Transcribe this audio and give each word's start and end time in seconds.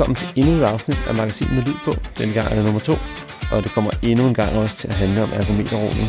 velkommen 0.00 0.22
til 0.22 0.32
endnu 0.40 0.52
et 0.60 0.66
afsnit 0.74 1.00
af 1.08 1.14
Magasinet 1.20 1.54
med 1.56 1.62
Lyd 1.68 1.78
på. 1.86 1.92
Denne 2.18 2.32
gang 2.36 2.46
er 2.50 2.54
det 2.58 2.64
nummer 2.68 2.82
to, 2.90 2.96
og 3.52 3.58
det 3.64 3.70
kommer 3.76 3.92
endnu 4.08 4.24
en 4.30 4.36
gang 4.40 4.52
også 4.62 4.74
til 4.80 4.88
at 4.92 4.96
handle 5.02 5.20
om 5.26 5.30
ergometerordning. 5.38 6.08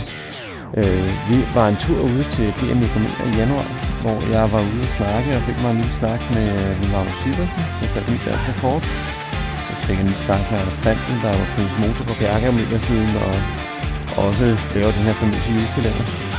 Øh, 0.80 1.08
vi 1.30 1.38
var 1.58 1.66
en 1.72 1.80
tur 1.86 2.00
ude 2.12 2.24
til 2.36 2.48
DM 2.58 2.82
Ergometer 2.88 3.24
i 3.30 3.34
januar, 3.42 3.68
hvor 4.04 4.18
jeg 4.36 4.46
var 4.54 4.62
ude 4.72 4.84
og 4.90 4.94
snakke 5.00 5.30
og 5.38 5.42
fik 5.48 5.58
mig 5.64 5.72
en 5.72 5.80
lille 5.82 5.96
snak 6.02 6.22
med 6.36 6.48
øh, 6.62 6.74
Magnus 6.94 7.18
Sybersen, 7.22 7.64
der 7.80 7.88
satte 7.94 8.08
mit 8.12 8.24
dansk 8.28 8.46
rekord. 8.52 8.82
Så 9.66 9.72
fik 9.86 9.98
jeg 9.98 10.04
en 10.06 10.10
lille 10.12 10.24
snak 10.28 10.44
med 10.50 10.58
Anders 10.62 10.80
Fanten, 10.84 11.16
der 11.24 11.32
var 11.40 11.48
på 11.54 11.62
motor 11.84 12.04
på 12.10 12.16
siden 12.88 13.12
og 13.26 13.34
også 14.26 14.48
laver 14.76 14.92
den 14.98 15.04
her 15.08 15.16
famøse 15.20 15.50
julekalender. 15.56 16.31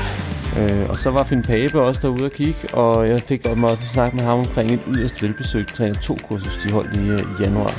Øh, 0.58 0.88
og 0.88 0.98
så 0.98 1.10
var 1.10 1.24
Finn 1.24 1.42
Pape 1.42 1.80
også 1.80 2.00
derude 2.02 2.24
og 2.24 2.30
kigge, 2.30 2.74
og 2.74 3.08
jeg 3.08 3.20
fik 3.20 3.46
også 3.46 3.86
snakke 3.92 4.16
med 4.16 4.24
ham 4.24 4.38
omkring 4.38 4.72
et 4.72 4.80
yderst 4.88 5.22
velbesøgt 5.22 5.74
træner 5.74 5.94
2-kursus, 5.94 6.60
de 6.64 6.72
holdt 6.72 6.96
i, 6.96 7.08
øh, 7.08 7.20
i 7.20 7.42
januar. 7.42 7.74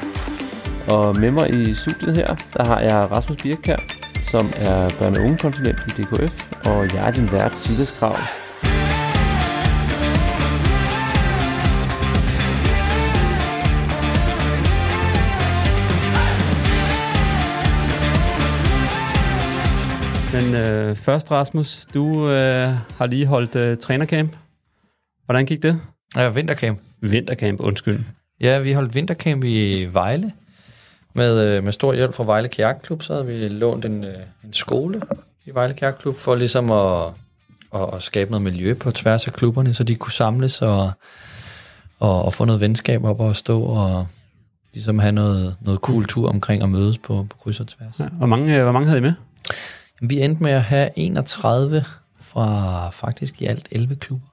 Og 0.88 1.20
med 1.20 1.32
mig 1.32 1.50
i 1.54 1.74
studiet 1.74 2.16
her, 2.16 2.36
der 2.58 2.64
har 2.66 2.80
jeg 2.80 3.12
Rasmus 3.12 3.38
Birkær, 3.44 3.78
som 4.32 4.46
er 4.56 4.90
børne- 4.90 5.20
og 5.20 5.26
ungekonsulent 5.26 5.78
i 5.88 6.02
DKF, 6.02 6.46
og 6.66 6.94
jeg 6.94 7.08
er 7.08 7.12
din 7.12 7.32
vært, 7.32 7.58
Silas 7.58 7.98
Krav, 8.00 8.16
Men 20.34 20.56
øh, 20.56 20.96
først, 20.96 21.32
Rasmus, 21.32 21.86
du 21.94 22.30
øh, 22.30 22.68
har 22.98 23.06
lige 23.06 23.26
holdt 23.26 23.56
øh, 23.56 23.78
trænercamp. 23.78 24.36
Hvordan 25.26 25.46
gik 25.46 25.64
det? 25.64 25.82
Ja, 26.16 26.30
vintercamp. 26.30 26.80
Vintercamp, 27.02 27.60
undskyld. 27.60 28.00
Ja, 28.42 28.60
vi 28.60 28.74
holdt 28.74 28.96
vintercamp 28.96 29.44
i 29.44 29.88
Vejle. 29.92 30.32
Med, 31.14 31.46
øh, 31.46 31.64
med 31.64 31.72
stor 31.72 31.94
hjælp 31.94 32.14
fra 32.14 32.24
Vejle 32.24 32.48
Kajakklub, 32.48 33.02
så 33.02 33.14
havde 33.14 33.26
vi 33.26 33.48
lånt 33.48 33.86
en, 33.86 34.04
øh, 34.04 34.14
en 34.44 34.54
skole 34.54 35.02
i 35.46 35.52
Vejle 35.54 35.74
Kajakklub, 35.74 36.18
for 36.18 36.36
ligesom 36.36 36.72
at, 36.72 37.04
at, 37.76 37.94
at 37.94 38.04
skabe 38.04 38.32
noget 38.32 38.42
miljø 38.42 38.74
på 38.74 38.92
tværs 38.92 39.28
af 39.28 39.34
klubberne, 39.34 39.74
så 39.74 39.84
de 39.84 39.96
kunne 39.96 40.12
samles 40.12 40.62
og, 40.62 40.92
og, 42.00 42.26
og 42.26 42.34
få 42.34 42.46
noget 42.46 42.62
venskab 42.62 43.04
op 43.04 43.20
og 43.20 43.36
stå 43.36 43.62
og 43.62 44.08
ligesom 44.74 45.00
have 45.00 45.12
noget, 45.12 45.56
noget 45.62 45.82
kultur 45.82 46.30
omkring 46.30 46.64
at 46.64 46.70
mødes 46.70 46.98
på, 46.98 47.28
på 47.30 47.38
kryds 47.38 47.60
og 47.60 47.68
tværs. 47.68 48.00
Ja, 48.00 48.06
hvor, 48.06 48.28
mange, 48.28 48.64
hvor 48.64 48.72
mange 48.72 48.88
havde 48.88 49.00
I 49.00 49.02
med? 49.02 49.14
Vi 50.06 50.22
endte 50.22 50.44
med 50.44 50.52
at 50.52 50.64
have 50.64 50.90
31 50.96 51.84
fra 52.20 52.90
faktisk 52.90 53.42
i 53.42 53.46
alt 53.46 53.68
11 53.72 53.96
klubber. 53.96 54.28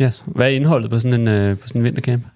Yes. 0.00 0.24
Hvad 0.26 0.46
er 0.46 0.50
indholdet 0.50 0.90
på 0.90 0.98
sådan 0.98 1.20
en, 1.20 1.28
øh, 1.28 1.58
på 1.58 1.68
sådan 1.68 1.80
en 1.80 1.84
vintercamp? 1.84 2.26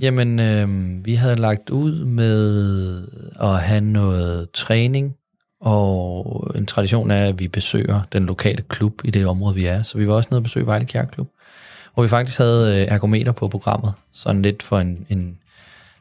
Jamen, 0.00 0.40
øh, 0.40 0.68
vi 1.06 1.14
havde 1.14 1.36
lagt 1.36 1.70
ud 1.70 2.04
med 2.04 3.08
at 3.40 3.60
have 3.60 3.80
noget 3.80 4.50
træning, 4.50 5.14
og 5.60 6.52
en 6.54 6.66
tradition 6.66 7.10
er, 7.10 7.26
at 7.26 7.38
vi 7.38 7.48
besøger 7.48 8.00
den 8.12 8.26
lokale 8.26 8.62
klub 8.62 9.00
i 9.04 9.10
det 9.10 9.26
område, 9.26 9.54
vi 9.54 9.64
er. 9.64 9.82
Så 9.82 9.98
vi 9.98 10.08
var 10.08 10.14
også 10.14 10.28
nede 10.30 10.38
og 10.38 10.42
besøge 10.42 10.66
Vejle 10.66 10.86
Kjærklub, 10.86 11.28
hvor 11.94 12.02
vi 12.02 12.08
faktisk 12.08 12.38
havde 12.38 12.80
øh, 12.80 12.86
ergometer 12.92 13.32
på 13.32 13.48
programmet, 13.48 13.92
sådan 14.12 14.42
lidt 14.42 14.62
for 14.62 14.78
en, 14.78 15.06
en, 15.08 15.38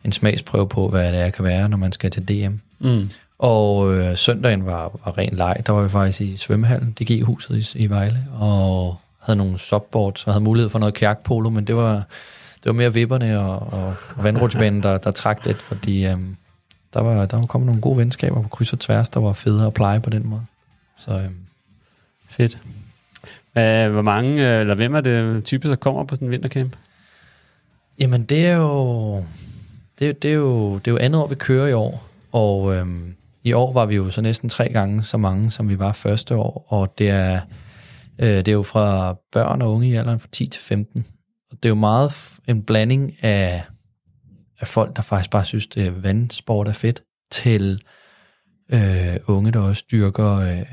en 0.04 0.12
smagsprøve 0.12 0.68
på, 0.68 0.90
hvad 0.90 1.14
det 1.14 1.22
er 1.22 1.30
kan 1.30 1.46
være, 1.46 1.70
når 1.70 1.78
man 1.78 1.92
skal 1.92 2.12
til 2.12 2.28
DM. 2.28 2.54
Mm. 2.80 3.10
Og 3.40 3.94
øh, 3.94 4.18
søndagen 4.18 4.66
var, 4.66 5.00
var 5.06 5.18
ren 5.18 5.34
leg. 5.34 5.64
Der 5.66 5.74
var 5.74 5.84
vi 5.84 5.90
faktisk 5.90 6.22
i 6.22 6.38
svømmehallen, 6.38 6.96
DG-huset 7.00 7.76
i, 7.76 7.84
i 7.84 7.90
Vejle, 7.90 8.28
og 8.40 8.98
havde 9.20 9.38
nogle 9.38 9.60
subboards 9.60 10.28
og 10.28 10.34
havde 10.34 10.44
mulighed 10.44 10.70
for 10.70 10.80
noget 10.80 10.94
kærkpolo, 10.94 11.50
men 11.50 11.68
det 11.68 11.76
var, 11.76 11.94
det 12.56 12.66
var 12.66 12.74
mere 12.74 12.94
vipperne 12.94 13.40
og, 13.40 13.60
og, 13.74 13.96
og 14.16 14.24
vandrutsbanen, 14.24 14.84
der, 14.84 14.98
der 14.98 15.12
trak 15.12 15.46
lidt, 15.46 15.62
fordi 15.62 16.06
øhm, 16.06 16.36
der, 16.94 17.02
var, 17.02 17.26
der 17.26 17.38
var 17.38 17.46
kommet 17.46 17.66
nogle 17.66 17.82
gode 17.82 17.98
venskaber 17.98 18.42
på 18.42 18.48
kryds 18.48 18.74
og 18.74 18.80
tværs, 18.80 19.10
der 19.10 19.20
var 19.20 19.34
federe 19.34 19.68
at 19.68 19.74
pleje 19.74 20.00
på 20.00 20.10
den 20.10 20.28
måde. 20.28 20.42
Så 20.98 21.12
øhm, 21.12 21.38
fedt. 22.30 22.58
Uh, 23.56 23.92
hvor 23.94 24.02
mange, 24.02 24.54
øh, 24.54 24.62
eller 24.62 24.76
hvem 24.76 24.96
er 24.96 25.02
det 25.02 25.44
typisk, 25.44 25.70
der 25.70 25.76
kommer 25.76 26.04
på 26.04 26.16
sådan 26.16 26.28
en 26.28 26.32
vintercamp? 26.32 26.76
Jamen, 28.00 28.24
det 28.24 28.48
er 28.48 28.56
jo... 28.56 29.24
Det, 30.00 30.22
det, 30.24 30.32
er 30.32 30.36
jo, 30.36 30.74
det 30.78 30.88
er 30.88 30.92
jo 30.92 30.98
andet 30.98 31.22
år, 31.22 31.28
vi 31.28 31.36
kører 31.36 31.68
i 31.68 31.74
år, 31.74 32.08
og 32.32 32.76
øhm, 32.76 33.16
i 33.44 33.54
år 33.54 33.74
var 33.74 33.86
vi 33.86 33.96
jo 33.96 34.10
så 34.10 34.22
næsten 34.22 34.50
tre 34.50 34.70
gange 34.70 35.04
så 35.04 35.18
mange, 35.18 35.52
som 35.52 35.70
vi 35.70 35.80
var 35.80 35.94
første 35.94 36.36
år, 36.36 36.66
og 36.68 36.94
det 36.98 37.10
er, 37.10 37.42
øh, 38.20 38.28
det 38.28 38.48
er 38.48 38.52
jo 38.52 38.64
fra 38.64 39.16
børn 39.32 39.62
og 39.62 39.74
unge 39.74 39.90
i 39.90 39.96
alderen 39.96 40.20
fra 40.20 40.28
10 40.32 40.48
til 40.48 40.62
15. 40.62 41.06
Og 41.52 41.58
det 41.64 41.66
er 41.66 41.70
jo 41.70 41.76
meget 41.76 42.12
en 42.48 42.64
blanding 42.64 43.24
af, 43.24 43.64
af 44.60 44.68
folk, 44.68 44.96
der 44.96 45.02
faktisk 45.02 45.32
bare 45.32 45.46
synes, 45.46 45.68
det 45.68 46.04
vandsport 46.04 46.68
er 46.68 46.74
fedt, 46.74 47.04
til 47.32 47.82
øh, 48.74 49.18
unge, 49.28 49.52
der 49.52 49.60
også 49.60 49.84
dyrker 49.92 50.36
øh, 50.36 50.66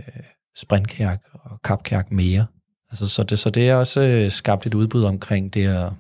sprintkærk 0.57 1.21
og 1.33 1.63
kapkærk 1.63 2.13
mere. 2.13 2.47
Altså, 2.91 3.09
så, 3.09 3.23
det, 3.23 3.39
så 3.39 3.51
det 3.51 3.69
er 3.69 3.75
også 3.75 4.01
øh, 4.01 4.31
skabt 4.31 4.67
et 4.67 4.75
udbud 4.75 5.05
omkring 5.05 5.55
det 5.55 5.67
at 5.67 5.93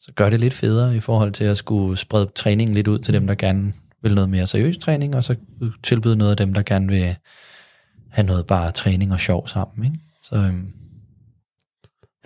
så 0.00 0.12
gør 0.12 0.30
det 0.30 0.40
lidt 0.40 0.54
federe 0.54 0.96
i 0.96 1.00
forhold 1.00 1.32
til 1.32 1.44
at 1.44 1.56
skulle 1.56 1.96
sprede 1.96 2.30
træningen 2.34 2.74
lidt 2.74 2.88
ud 2.88 2.98
til 2.98 3.14
dem, 3.14 3.26
der 3.26 3.34
gerne 3.34 3.72
vil 4.06 4.14
noget 4.14 4.30
mere 4.30 4.46
seriøs 4.46 4.78
træning, 4.78 5.16
og 5.16 5.24
så 5.24 5.36
tilbyde 5.82 6.16
noget 6.16 6.30
af 6.30 6.36
dem, 6.36 6.54
der 6.54 6.62
gerne 6.62 6.88
vil 6.88 7.16
have 8.10 8.26
noget 8.26 8.46
bare 8.46 8.72
træning 8.72 9.12
og 9.12 9.20
sjov 9.20 9.48
sammen. 9.48 9.86
Ikke? 9.86 9.98
Så, 10.22 10.36
øhm, 10.36 10.72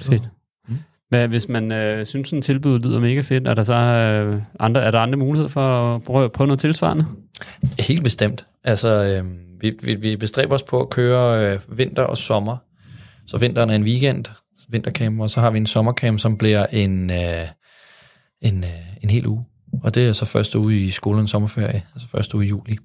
fedt. 0.01 0.23
Mm. 0.69 0.77
Hvad, 1.09 1.29
hvis 1.29 1.49
man 1.49 1.73
øh, 1.73 2.07
synes, 2.07 2.29
sådan 2.29 2.43
tilbud 2.43 2.79
lyder 2.79 3.01
mega 3.01 3.21
fedt, 3.21 3.47
er 3.47 3.55
der 3.55 3.63
så 3.63 3.75
øh, 3.75 4.43
andre, 4.61 4.83
er 4.83 4.91
der 4.91 4.99
andre 4.99 5.19
muligheder 5.19 5.49
for 5.49 5.95
at 5.95 6.03
prøve, 6.03 6.31
prøve 6.31 6.47
noget 6.47 6.61
tilsvarende? 6.61 7.07
Helt 7.79 8.05
bestemt. 8.05 8.47
Altså, 8.65 8.89
øh, 8.89 9.25
vi, 9.61 9.73
vi, 9.83 9.95
vi 9.95 10.17
bestræber 10.17 10.55
os 10.55 10.63
på 10.63 10.81
at 10.81 10.91
køre 10.91 11.53
øh, 11.53 11.79
vinter 11.79 12.03
og 12.03 12.17
sommer. 12.17 12.57
Så 13.27 13.39
vinteren 13.39 13.71
er 13.71 13.75
en 13.75 13.85
weekend, 13.85 14.25
vintercamp, 14.69 15.21
og 15.21 15.31
så 15.31 15.41
har 15.41 15.51
vi 15.51 15.59
en 15.59 15.67
sommercamp, 15.67 16.19
som 16.19 16.39
bliver 16.39 16.67
en, 16.67 17.11
øh, 17.11 17.47
en, 18.41 18.65
øh, 18.65 19.03
en 19.03 19.11
hel 19.11 19.27
uge. 19.27 19.45
Og 19.83 19.95
det 19.95 20.09
er 20.09 20.13
så 20.13 20.25
første 20.25 20.59
uge 20.59 20.77
i 20.77 20.91
skolens 20.91 21.31
sommerferie, 21.31 21.83
altså 21.95 22.09
første 22.09 22.37
uge 22.37 22.45
i 22.45 22.49
juli, 22.49 22.79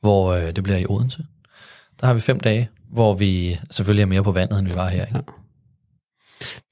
hvor 0.00 0.32
øh, 0.32 0.56
det 0.56 0.64
bliver 0.64 0.78
i 0.78 0.86
Odense. 0.88 1.26
Der 2.00 2.06
har 2.06 2.14
vi 2.14 2.20
fem 2.20 2.40
dage, 2.40 2.68
hvor 2.92 3.14
vi 3.14 3.58
selvfølgelig 3.70 4.02
er 4.02 4.06
mere 4.06 4.24
på 4.24 4.32
vandet, 4.32 4.58
end 4.58 4.68
vi 4.68 4.74
var 4.74 4.88
her. 4.88 5.06
Ikke? 5.06 5.16
Ja. 5.18 5.32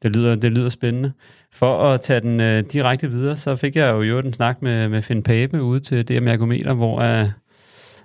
Det 0.03 0.17
lyder, 0.17 0.35
det 0.35 0.53
lyder 0.53 0.69
spændende. 0.69 1.13
For 1.53 1.93
at 1.93 2.01
tage 2.01 2.21
den 2.21 2.41
øh, 2.41 2.65
direkte 2.73 3.11
videre, 3.11 3.37
så 3.37 3.57
fik 3.57 3.77
jeg 3.77 3.91
jo 3.91 4.03
jo 4.03 4.19
en 4.19 4.33
snak 4.33 4.63
med, 4.63 4.89
med 4.89 5.03
Finn 5.03 5.23
Pape 5.23 5.63
ude 5.63 5.81
til 5.81 6.09
DM 6.09 6.29
Ergometer, 6.29 6.75
hvor, 6.75 7.01
øh, 7.01 7.29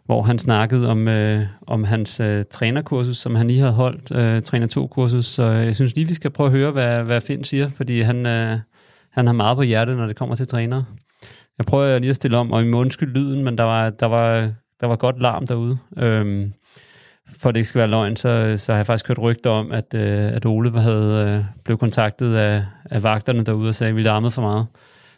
hvor 0.05 0.21
han 0.21 0.39
snakkede 0.39 0.89
om, 0.89 1.07
øh, 1.07 1.45
om 1.67 1.83
hans 1.83 2.19
øh, 2.19 2.43
trænerkursus, 2.51 3.17
som 3.17 3.35
han 3.35 3.47
lige 3.47 3.59
havde 3.59 3.73
holdt, 3.73 4.11
øh, 4.11 4.41
træner 4.41 4.67
2-kursus. 4.77 5.25
Så 5.25 5.43
jeg 5.43 5.75
synes 5.75 5.95
lige, 5.95 6.07
vi 6.07 6.13
skal 6.13 6.31
prøve 6.31 6.47
at 6.47 6.53
høre, 6.53 6.71
hvad, 6.71 7.03
hvad 7.03 7.21
Finn 7.21 7.43
siger, 7.43 7.69
fordi 7.69 8.01
han, 8.01 8.25
øh, 8.25 8.59
han 9.13 9.25
har 9.25 9.33
meget 9.33 9.57
på 9.57 9.61
hjertet, 9.61 9.97
når 9.97 10.07
det 10.07 10.15
kommer 10.15 10.35
til 10.35 10.47
træner. 10.47 10.83
Jeg 11.57 11.65
prøver 11.65 11.99
lige 11.99 12.09
at 12.09 12.15
stille 12.15 12.37
om, 12.37 12.51
og 12.51 12.61
I 12.61 12.65
må 12.65 12.79
undskylde 12.79 13.13
lyden, 13.13 13.43
men 13.43 13.57
der 13.57 13.63
var, 13.63 13.89
der 13.89 14.05
var, 14.05 14.51
der 14.81 14.87
var 14.87 14.95
godt 14.95 15.21
larm 15.21 15.47
derude. 15.47 15.77
Øhm, 15.97 16.53
for 17.37 17.51
det 17.51 17.59
ikke 17.59 17.69
skal 17.69 17.79
være 17.79 17.89
løgn, 17.89 18.15
så, 18.15 18.55
så 18.57 18.71
har 18.71 18.79
jeg 18.79 18.85
faktisk 18.85 19.07
hørt 19.07 19.19
rygter 19.19 19.49
om, 19.49 19.71
at, 19.71 19.93
øh, 19.93 20.35
at 20.35 20.45
Ole 20.45 20.79
havde, 20.81 21.35
øh, 21.37 21.45
blev 21.65 21.77
kontaktet 21.77 22.35
af, 22.35 22.65
af 22.91 23.03
vagterne 23.03 23.43
derude 23.43 23.69
og 23.69 23.75
sagde, 23.75 23.89
at 23.89 23.95
vi 23.95 24.03
larmede 24.03 24.31
for 24.31 24.41
meget. 24.41 24.67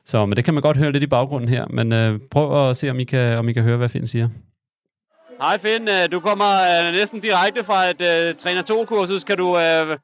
Så 0.05 0.25
men 0.25 0.35
det 0.35 0.45
kan 0.45 0.53
man 0.53 0.63
godt 0.63 0.77
høre 0.77 0.91
lidt 0.91 1.03
i 1.03 1.07
baggrunden 1.07 1.49
her, 1.49 1.65
men 1.69 1.93
øh, 1.93 2.19
prøv 2.31 2.69
at 2.69 2.77
se, 2.77 2.89
om 2.89 2.99
I, 2.99 3.03
kan, 3.03 3.37
om 3.37 3.49
I 3.49 3.53
kan 3.53 3.63
høre, 3.63 3.77
hvad 3.77 3.89
Finn 3.89 4.07
siger. 4.07 4.29
Hej 5.41 5.57
Finn, 5.57 5.87
øh, 5.89 6.11
du 6.11 6.19
kommer 6.19 6.51
øh, 6.71 6.93
næsten 6.93 7.19
direkte 7.19 7.63
fra 7.63 7.89
et 7.89 8.01
uh, 8.01 8.37
træner 8.37 8.63
2-kursus. 8.71 9.23
Kan 9.23 9.37
du, 9.37 9.47
uh, 9.49 9.95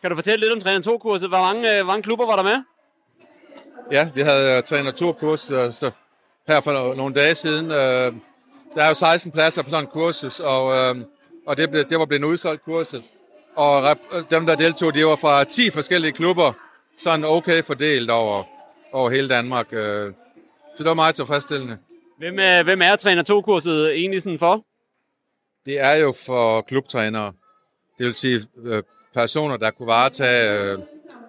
kan 0.00 0.10
du 0.10 0.14
fortælle 0.14 0.40
lidt 0.40 0.52
om 0.54 0.60
træner 0.60 0.80
2-kurset? 0.80 1.28
Hvor 1.28 1.42
mange, 1.52 1.60
uh, 1.60 1.84
hvor 1.84 1.92
mange 1.92 2.02
klubber 2.02 2.26
var 2.26 2.36
der 2.36 2.42
med? 2.42 2.58
Ja, 3.92 4.08
vi 4.14 4.20
havde 4.20 4.58
uh, 4.58 4.64
trænet 4.64 4.94
turkurs 4.94 5.50
uh, 5.50 5.56
så 5.56 5.90
her 6.48 6.60
for 6.60 6.94
nogle 6.94 7.14
dage 7.14 7.34
siden. 7.34 7.64
Uh, 7.66 8.20
der 8.74 8.82
er 8.82 8.88
jo 8.88 8.94
16 8.94 9.32
pladser 9.32 9.62
på 9.62 9.70
sådan 9.70 9.84
en 9.84 9.90
kursus, 9.90 10.40
og, 10.40 10.64
og 11.46 11.56
det, 11.56 11.70
blev, 11.70 11.84
det 11.84 11.98
var 11.98 12.04
blevet 12.06 12.24
udsolgt 12.24 12.64
kurset. 12.64 13.02
Og 13.56 13.96
dem, 14.30 14.46
der 14.46 14.54
deltog, 14.54 14.94
de 14.94 15.06
var 15.06 15.16
fra 15.16 15.44
10 15.44 15.70
forskellige 15.70 16.12
klubber, 16.12 16.52
sådan 16.98 17.24
okay 17.24 17.62
fordelt 17.62 18.10
over, 18.10 18.42
over 18.92 19.10
hele 19.10 19.28
Danmark. 19.28 19.66
Så 19.70 20.78
det 20.78 20.86
var 20.86 20.94
meget 20.94 21.14
tilfredsstillende. 21.14 21.78
Hvem 22.18 22.38
er, 22.38 22.62
hvem 22.62 22.82
er 22.82 22.96
træner 22.96 23.22
2-kurset 23.30 23.92
egentlig 23.92 24.22
sådan 24.22 24.38
for? 24.38 24.64
Det 25.66 25.80
er 25.80 25.94
jo 25.94 26.14
for 26.26 26.60
klubtrænere. 26.60 27.32
Det 27.98 28.06
vil 28.06 28.14
sige 28.14 28.40
personer, 29.14 29.56
der 29.56 29.70
kunne 29.70 29.86
varetage 29.86 30.76
uh, 30.76 30.82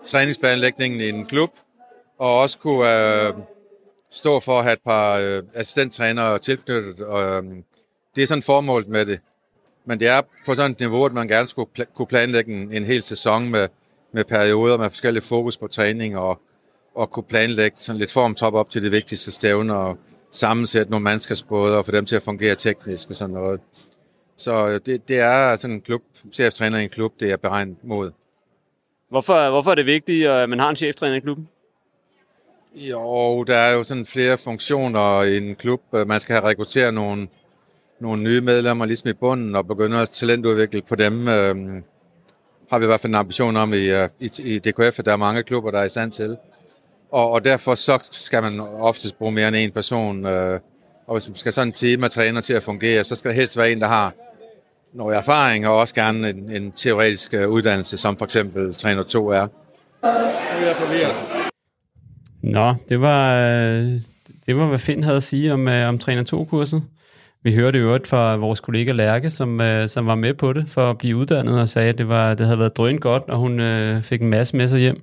træningsplanlægningen 0.06 1.02
i 1.02 1.10
en 1.10 1.26
klub, 1.26 1.50
og 2.18 2.40
også 2.40 2.58
kunne 2.58 3.28
øh, 3.28 3.34
stå 4.12 4.40
for 4.40 4.58
at 4.58 4.64
have 4.64 4.74
et 4.74 4.82
par 4.86 5.18
øh, 5.18 5.44
assistenttrænere 5.54 6.40
tilknyttet. 6.40 7.00
Og, 7.00 7.24
øh, 7.24 7.44
det 8.16 8.24
er 8.24 8.28
sådan 8.28 8.44
formålet 8.44 8.88
med 8.88 9.06
det. 9.06 9.20
Men 9.86 10.00
det 10.00 10.08
er 10.08 10.22
på 10.46 10.56
sådan 10.56 10.72
et 10.72 10.80
niveau, 10.80 11.06
at 11.06 11.14
man 11.14 11.28
gerne 11.28 11.48
skulle 11.48 11.70
pl- 11.80 11.94
kunne 11.94 12.08
planlægge 12.08 12.54
en, 12.54 12.72
en 12.72 12.84
hel 12.84 13.04
sæson 13.04 13.50
med, 13.50 13.68
med 14.12 14.24
perioder 14.24 14.78
med 14.78 14.90
forskellige 14.90 15.24
fokus 15.24 15.58
på 15.58 15.68
træning 15.68 16.18
og, 16.18 16.42
og 16.96 17.12
kunne 17.12 17.24
planlægge 17.24 17.78
sådan 17.78 18.00
lidt 18.00 18.12
formtop 18.12 18.54
op 18.54 18.70
til 18.70 18.84
det 18.84 18.92
vigtigste 18.92 19.32
stævne, 19.32 19.76
og 19.76 19.98
sammensætte 20.32 20.92
nogle 20.92 21.04
mandskabsbåde 21.04 21.78
og 21.78 21.86
få 21.86 21.92
dem 21.92 22.06
til 22.06 22.16
at 22.16 22.24
fungere 22.24 22.56
teknisk 22.56 23.10
og 23.10 23.16
sådan 23.16 23.34
noget. 23.34 23.62
Så 24.38 24.68
øh, 24.68 24.80
det, 24.86 25.08
det 25.08 25.20
er 25.20 25.56
sådan 25.56 25.76
en 25.76 25.82
klub, 25.82 26.02
cheftræner 26.34 26.78
i 26.78 26.84
en 26.84 26.90
klub, 26.90 27.14
det 27.20 27.32
er 27.32 27.38
beregnet 27.38 27.78
mod. 27.84 28.12
Hvorfor, 29.10 29.50
hvorfor 29.50 29.72
er 29.72 29.76
det 29.76 29.86
vigtigt, 29.86 30.28
at 30.28 30.50
man 30.50 30.60
har 30.60 30.70
en 30.70 30.76
cheftræner 30.76 31.16
i 31.16 31.20
klubben? 31.20 31.48
Jo, 32.76 33.44
der 33.44 33.58
er 33.58 33.74
jo 33.74 33.84
sådan 33.84 34.06
flere 34.06 34.38
funktioner 34.38 35.22
i 35.22 35.38
en 35.38 35.56
klub. 35.56 35.82
Man 36.08 36.20
skal 36.20 36.36
have 36.36 36.48
rekrutteret 36.48 36.94
nogle, 36.94 37.28
nogle 38.00 38.24
nye 38.24 38.42
medlemmer 38.42 38.86
ligesom 38.86 39.10
i 39.10 39.14
bunden 39.14 39.56
og 39.56 39.68
begynde 39.68 40.02
at 40.02 40.10
talentudvikle 40.10 40.82
på 40.82 40.96
dem. 40.96 41.28
Øhm, 41.28 41.84
har 42.70 42.80
vi 42.80 42.86
i 42.86 42.88
hvert 42.88 43.02
fald 43.02 43.12
en 43.12 43.16
ambition 43.16 43.56
om 43.56 43.74
i, 43.74 43.86
øh, 43.86 44.10
i, 44.20 44.32
i 44.40 44.60
DKF, 44.60 45.00
at 45.00 45.06
der 45.06 45.12
er 45.12 45.18
mange 45.18 45.44
klubber, 45.44 45.72
der 45.72 45.80
er 45.80 45.84
i 45.84 45.90
stand 45.90 46.12
til. 46.12 46.38
Og, 47.12 47.32
og 47.32 47.46
derfor 47.46 47.76
så 47.76 48.00
skal 48.12 48.42
man 48.42 48.60
oftest 48.60 49.18
bruge 49.18 49.32
mere 49.32 49.48
end 49.48 49.56
en 49.56 49.72
person. 49.72 50.26
Øh, 50.26 50.60
og 51.08 51.18
hvis 51.18 51.28
man 51.30 51.36
skal 51.36 51.54
sådan 51.54 51.68
en 51.68 51.74
team 51.74 52.04
af 52.04 52.12
træner 52.12 52.42
til 52.42 52.54
at 52.54 52.64
fungere, 52.64 53.04
så 53.04 53.16
skal 53.16 53.32
der 53.32 53.36
helst 53.36 53.58
være 53.58 53.72
en, 53.72 53.82
der 53.82 53.88
har 53.88 54.14
noget 54.94 55.18
erfaring, 55.18 55.68
og 55.68 55.78
også 55.78 55.96
gerne 55.96 56.30
en, 56.30 56.52
en 56.52 56.72
teoretisk 56.72 57.34
øh, 57.34 57.50
uddannelse, 57.50 57.98
som 57.98 58.18
for 58.18 58.26
eksempel 58.26 58.76
træner 58.76 59.04
2 59.04 59.28
er. 59.28 59.48
Nu 60.04 60.10
er 60.62 60.68
jeg 60.68 60.76
forvirret. 60.76 61.45
Nå, 62.46 62.76
det 62.90 63.02
var, 63.02 63.36
øh, 63.36 64.02
det 64.46 64.58
var, 64.58 64.66
hvad 64.68 64.80
Finn 64.80 65.04
havde 65.04 65.18
at 65.18 65.24
sige 65.24 65.54
om, 65.54 65.68
øh, 65.68 65.90
om 65.90 66.00
træner 66.00 66.24
2-kurset. 66.24 66.84
Vi 67.44 67.54
hørte 67.54 67.80
jo 67.80 68.00
fra 68.06 68.36
vores 68.36 68.60
kollega 68.60 68.92
Lærke, 68.92 69.30
som, 69.30 69.60
som 69.88 70.08
var 70.08 70.16
med 70.16 70.34
på 70.34 70.54
det 70.54 70.70
for 70.70 70.90
at 70.90 70.98
blive 70.98 71.16
uddannet, 71.18 71.60
og 71.60 71.70
sagde, 71.70 71.90
at 71.90 71.98
det, 71.98 72.08
var, 72.08 72.34
det 72.34 72.46
havde 72.46 72.60
været 72.60 72.78
drøn 72.78 72.98
godt, 72.98 73.24
og 73.28 73.38
hun 73.38 73.60
øh, 73.60 74.02
fik 74.02 74.22
en 74.22 74.30
masse 74.30 74.58
med 74.58 74.68
sig 74.68 74.80
hjem. 74.80 75.02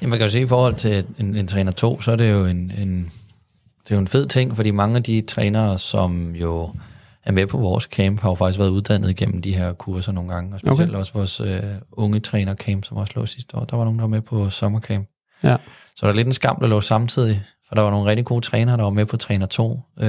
Jamen, 0.00 0.10
man 0.10 0.18
kan 0.18 0.26
jo 0.26 0.30
se 0.30 0.40
i 0.40 0.46
forhold 0.46 0.74
til 0.74 1.04
en, 1.18 1.36
en 1.36 1.46
træner 1.46 1.72
2, 1.72 2.00
så 2.00 2.12
er 2.12 2.16
det 2.16 2.32
jo 2.32 2.44
en, 2.44 2.72
en, 2.78 3.12
det 3.84 3.90
er 3.90 3.94
jo 3.94 4.00
en 4.00 4.08
fed 4.08 4.26
ting, 4.26 4.56
fordi 4.56 4.70
mange 4.70 4.96
af 4.96 5.02
de 5.02 5.20
trænere, 5.20 5.78
som 5.78 6.34
jo 6.34 6.70
er 7.24 7.32
med 7.32 7.46
på 7.46 7.58
vores 7.58 7.84
camp, 7.84 8.20
har 8.20 8.30
jo 8.30 8.34
faktisk 8.34 8.58
været 8.58 8.70
uddannet 8.70 9.16
gennem 9.16 9.42
de 9.42 9.54
her 9.54 9.72
kurser 9.72 10.12
nogle 10.12 10.32
gange, 10.32 10.54
og 10.54 10.60
specielt 10.60 10.90
okay. 10.90 10.98
også 10.98 11.12
vores 11.12 11.40
øh, 11.40 11.62
unge 11.92 12.20
trænercamp, 12.20 12.84
som 12.84 12.96
også 12.96 13.12
lå 13.16 13.26
sidste 13.26 13.56
år. 13.56 13.64
Der 13.64 13.76
var 13.76 13.84
nogen, 13.84 13.98
der 13.98 14.02
var 14.02 14.08
med 14.08 14.20
på 14.20 14.50
sommercamp. 14.50 15.08
Ja. 15.42 15.56
Så 15.96 16.06
der 16.06 16.12
er 16.12 16.16
lidt 16.16 16.26
en 16.26 16.32
skam, 16.32 16.56
der 16.60 16.66
lå 16.66 16.80
samtidig, 16.80 17.42
for 17.68 17.74
der 17.74 17.82
var 17.82 17.90
nogle 17.90 18.10
rigtig 18.10 18.24
gode 18.24 18.40
trænere, 18.40 18.76
der 18.76 18.82
var 18.82 18.90
med 18.90 19.06
på 19.06 19.16
træner 19.16 19.46
2, 19.46 19.80
øh, 20.00 20.08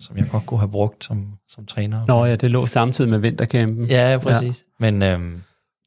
som 0.00 0.16
jeg 0.16 0.28
godt 0.30 0.46
kunne 0.46 0.60
have 0.60 0.70
brugt 0.70 1.04
som, 1.04 1.34
som 1.48 1.66
træner. 1.66 2.06
Nå 2.08 2.24
ja, 2.24 2.36
det 2.36 2.50
lå 2.50 2.66
samtidig 2.66 3.10
med 3.10 3.18
vintercampen. 3.18 3.86
Ja, 3.86 4.18
præcis. 4.22 4.64
Ja. 4.80 4.90
Men 4.90 5.02
øh, 5.02 5.18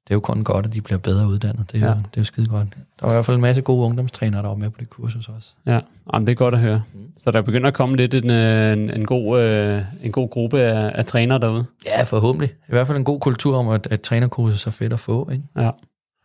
det 0.06 0.12
er 0.12 0.16
jo 0.16 0.20
kun 0.20 0.44
godt, 0.44 0.66
at 0.66 0.74
de 0.74 0.82
bliver 0.82 1.00
bedre 1.00 1.28
uddannet. 1.28 1.72
Det 1.72 1.84
er, 1.84 1.86
ja. 1.88 1.92
jo, 1.92 1.98
det 1.98 2.18
er 2.18 2.22
jo 2.22 2.24
skide 2.24 2.46
godt. 2.46 2.68
Der 3.00 3.06
var 3.06 3.10
i 3.10 3.16
hvert 3.16 3.26
fald 3.26 3.36
en 3.36 3.42
masse 3.42 3.62
gode 3.62 3.86
ungdomstrænere, 3.86 4.42
der 4.42 4.48
var 4.48 4.56
med 4.56 4.70
på 4.70 4.78
det 4.80 4.90
kursus 4.90 5.30
også. 5.30 5.52
Ja, 5.66 5.80
Jamen, 6.14 6.28
det 6.28 6.32
er 6.32 6.36
godt 6.36 6.54
at 6.54 6.60
høre. 6.60 6.82
Mm. 6.94 7.12
Så 7.18 7.32
der 7.32 7.42
begynder 7.42 7.68
at 7.68 7.74
komme 7.74 7.96
lidt 7.96 8.14
en, 8.14 8.32
en, 8.32 8.90
en, 8.90 9.06
god, 9.06 9.42
øh, 9.42 9.82
en 10.04 10.12
god 10.12 10.30
gruppe 10.30 10.62
af, 10.62 10.92
af 10.96 11.06
trænere 11.06 11.40
derude. 11.40 11.66
Ja, 11.86 12.04
forhåbentlig. 12.04 12.50
I 12.50 12.72
hvert 12.72 12.88
fald 12.88 12.98
en 12.98 13.04
god 13.04 13.20
kultur 13.20 13.58
om, 13.58 13.68
at, 13.68 13.88
at 13.88 14.02
trænerkursus 14.02 14.68
er 14.68 14.72
fedt 14.72 14.94
at 14.94 15.00
få. 15.00 15.30
Ikke? 15.32 15.44
Ja. 15.58 15.72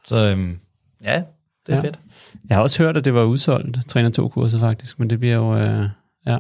Så 0.05 0.17
øhm, 0.17 0.59
ja, 1.05 1.23
det 1.67 1.73
er 1.73 1.77
ja. 1.77 1.83
fedt. 1.83 2.01
Jeg 2.51 2.59
har 2.59 2.63
også 2.63 2.83
hørt, 2.83 2.97
at 2.97 3.05
det 3.05 3.15
var 3.15 3.25
udsolgt, 3.25 3.89
træner 3.89 4.11
2 4.11 4.29
kurser 4.29 4.59
faktisk, 4.59 4.99
men 4.99 5.11
det 5.11 5.21
bliver 5.21 5.35
jo... 5.35 5.57
Øh, 5.57 5.85
ja. 6.27 6.39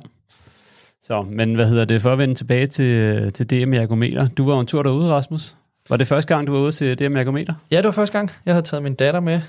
Så, 1.03 1.23
men 1.23 1.55
hvad 1.55 1.69
hedder 1.69 1.85
det, 1.85 2.03
for 2.03 2.12
at 2.12 2.19
vende 2.19 2.35
tilbage 2.35 2.67
til, 2.67 3.33
til 3.33 3.51
DM 3.51 3.75
Ergometer. 3.75 4.29
Du 4.29 4.51
var 4.51 4.61
en 4.61 4.67
tur 4.67 4.83
derude, 4.83 5.12
Rasmus. 5.12 5.57
Var 5.89 5.97
det 5.97 6.07
første 6.07 6.35
gang, 6.35 6.47
du 6.47 6.53
var 6.53 6.61
ude 6.61 6.73
til 6.73 6.99
DM 6.99 7.17
Ergometer? 7.17 7.55
Ja, 7.71 7.77
det 7.77 7.85
var 7.85 7.91
første 7.91 8.19
gang. 8.19 8.31
Jeg 8.47 8.55
havde 8.55 8.67
taget 8.67 8.83
min 8.83 8.95
datter 8.95 9.21
med. 9.21 9.41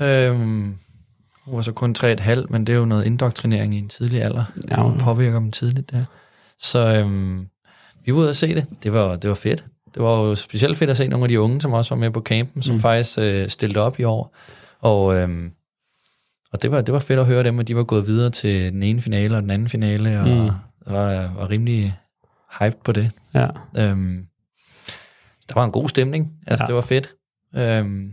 Øhm, 0.00 0.76
hun 1.44 1.56
var 1.56 1.62
så 1.62 1.72
kun 1.72 1.94
3,5, 1.98 2.46
men 2.48 2.66
det 2.66 2.72
er 2.72 2.76
jo 2.76 2.84
noget 2.84 3.06
indoktrinering 3.06 3.74
i 3.74 3.78
en 3.78 3.88
tidlig 3.88 4.22
alder. 4.22 4.44
Ja. 4.70 4.82
Hun 4.82 4.98
påvirker 4.98 5.38
dem 5.38 5.50
tidligt 5.50 5.90
der. 5.90 6.04
Så 6.58 6.78
øhm, 6.78 7.48
vi 8.04 8.12
var 8.12 8.18
ude 8.18 8.28
at 8.28 8.36
se 8.36 8.54
det. 8.54 8.66
Det 8.82 8.92
var, 8.92 9.16
det 9.16 9.28
var 9.28 9.34
fedt. 9.34 9.64
Det 9.94 10.02
var 10.02 10.22
jo 10.22 10.34
specielt 10.34 10.76
fedt 10.76 10.90
at 10.90 10.96
se 10.96 11.08
nogle 11.08 11.24
af 11.24 11.28
de 11.28 11.40
unge, 11.40 11.60
som 11.60 11.72
også 11.72 11.94
var 11.94 12.00
med 12.00 12.10
på 12.10 12.20
campen, 12.20 12.62
som 12.62 12.74
mm. 12.74 12.80
faktisk 12.80 13.18
øh, 13.18 13.48
stillede 13.48 13.80
op 13.80 14.00
i 14.00 14.04
år. 14.04 14.36
Og, 14.80 15.16
øhm, 15.16 15.52
og 16.52 16.62
det, 16.62 16.70
var, 16.70 16.80
det 16.80 16.92
var 16.92 16.98
fedt 16.98 17.20
at 17.20 17.26
høre 17.26 17.44
dem, 17.44 17.58
at 17.58 17.68
de 17.68 17.76
var 17.76 17.82
gået 17.82 18.06
videre 18.06 18.30
til 18.30 18.72
den 18.72 18.82
ene 18.82 19.00
finale 19.00 19.36
og 19.36 19.42
den 19.42 19.50
anden 19.50 19.68
finale, 19.68 20.20
og 20.20 20.28
mm. 20.28 20.50
var, 20.94 21.32
var 21.36 21.50
rimelig 21.50 21.94
hyped 22.60 22.78
på 22.84 22.92
det. 22.92 23.10
Ja. 23.34 23.46
Øhm, 23.78 24.26
der 25.48 25.54
var 25.54 25.64
en 25.64 25.70
god 25.70 25.88
stemning. 25.88 26.32
Altså, 26.46 26.64
ja. 26.64 26.66
det 26.66 26.74
var 26.74 26.80
fedt. 26.80 27.14
Øhm, 27.56 28.12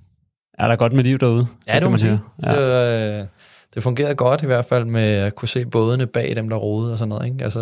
er 0.60 0.68
der 0.68 0.76
godt 0.76 0.94
med 0.94 1.04
liv 1.04 1.20
derude? 1.20 1.48
Ja, 1.68 1.76
det 1.76 1.84
må 1.84 1.90
man 1.90 2.00
sige. 2.00 2.20
Ja. 2.44 2.52
Det, 2.52 3.22
øh, 3.22 3.28
det 3.74 3.84
fungerede 3.84 4.16
godt 4.16 4.44
i 4.44 4.46
hvert 4.46 4.66
fald 4.66 4.86
med 4.86 5.02
at 5.02 5.36
kunne 5.36 5.50
se 5.50 5.66
bådene 5.66 6.08
bag 6.08 6.36
dem, 6.36 6.50
der 6.50 6.58
rodede 6.58 6.92
og 6.92 6.98
sådan 6.98 7.10
noget. 7.10 7.26
Ikke? 7.26 7.44
Altså, 7.44 7.62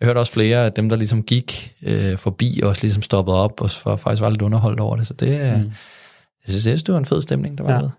jeg 0.00 0.06
hørte 0.06 0.18
også 0.18 0.32
flere 0.32 0.64
af 0.64 0.72
dem, 0.72 0.88
der 0.88 0.96
ligesom 0.96 1.22
gik 1.22 1.74
øh, 1.82 2.18
forbi, 2.18 2.60
og 2.62 2.68
også 2.68 2.82
ligesom 2.82 3.02
stoppede 3.02 3.36
op, 3.36 3.60
og 3.60 3.70
for, 3.70 3.96
faktisk 3.96 4.22
var 4.22 4.30
lidt 4.30 4.42
underholdt 4.42 4.80
over 4.80 4.96
det. 4.96 5.06
Så 5.06 5.14
det, 5.14 5.28
mm. 5.28 5.72
jeg, 6.46 6.60
synes, 6.60 6.82
det 6.82 6.92
var 6.92 6.98
en 6.98 7.04
fed 7.04 7.22
stemning, 7.22 7.58
der 7.58 7.64
var 7.64 7.72
ja. 7.72 7.80
med. 7.80 7.90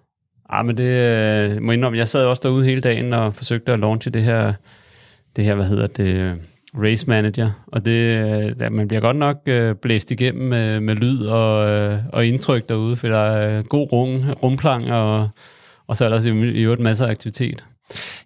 Ja, 0.54 0.62
men 0.62 0.78
det 0.78 0.84
øh, 0.84 1.62
må 1.62 1.72
indrømme, 1.72 1.98
jeg 1.98 2.10
sad 2.10 2.26
også 2.26 2.42
derude 2.44 2.66
hele 2.66 2.82
dagen 2.82 3.14
og 3.14 3.34
forsøgte 3.34 3.72
at 3.72 3.80
launche 3.80 4.12
det 4.12 4.24
her, 4.24 4.54
det 5.36 5.44
her, 5.44 5.56
hvad 5.56 5.66
hedder 5.66 5.88
det, 5.88 6.42
race 6.84 7.10
manager, 7.10 7.52
og 7.68 7.86
det, 7.86 8.60
der, 8.60 8.70
man 8.70 8.88
bliver 8.88 9.02
godt 9.02 9.18
nok 9.18 9.38
øh, 9.46 9.76
blæst 9.76 10.12
igennem 10.12 10.48
med, 10.48 10.80
med 10.80 10.96
lyd 10.96 11.26
og, 11.26 11.70
øh, 11.70 12.00
og 12.14 12.26
indtryk 12.26 12.70
derude, 12.70 12.96
for 12.96 13.08
der 13.08 13.18
er 13.18 13.62
god 13.62 13.92
rum, 13.92 14.24
rumklang, 14.44 14.92
og, 14.92 15.30
og 15.88 15.98
så 15.98 16.06
er 16.06 16.10
der 16.10 16.16
også 16.16 16.30
i 16.30 16.62
øvrigt 16.62 16.82
masser 16.82 17.06
af 17.06 17.10
aktivitet. 17.10 17.64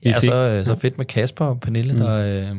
ja, 0.05 0.15
og 0.15 0.21
så, 0.21 0.61
så 0.63 0.75
fedt 0.75 0.97
med 0.97 1.05
Kasper 1.05 1.45
og 1.45 1.59
Pernille, 1.59 1.93
mm. 1.93 1.99
der... 1.99 2.49
Øh, 2.51 2.57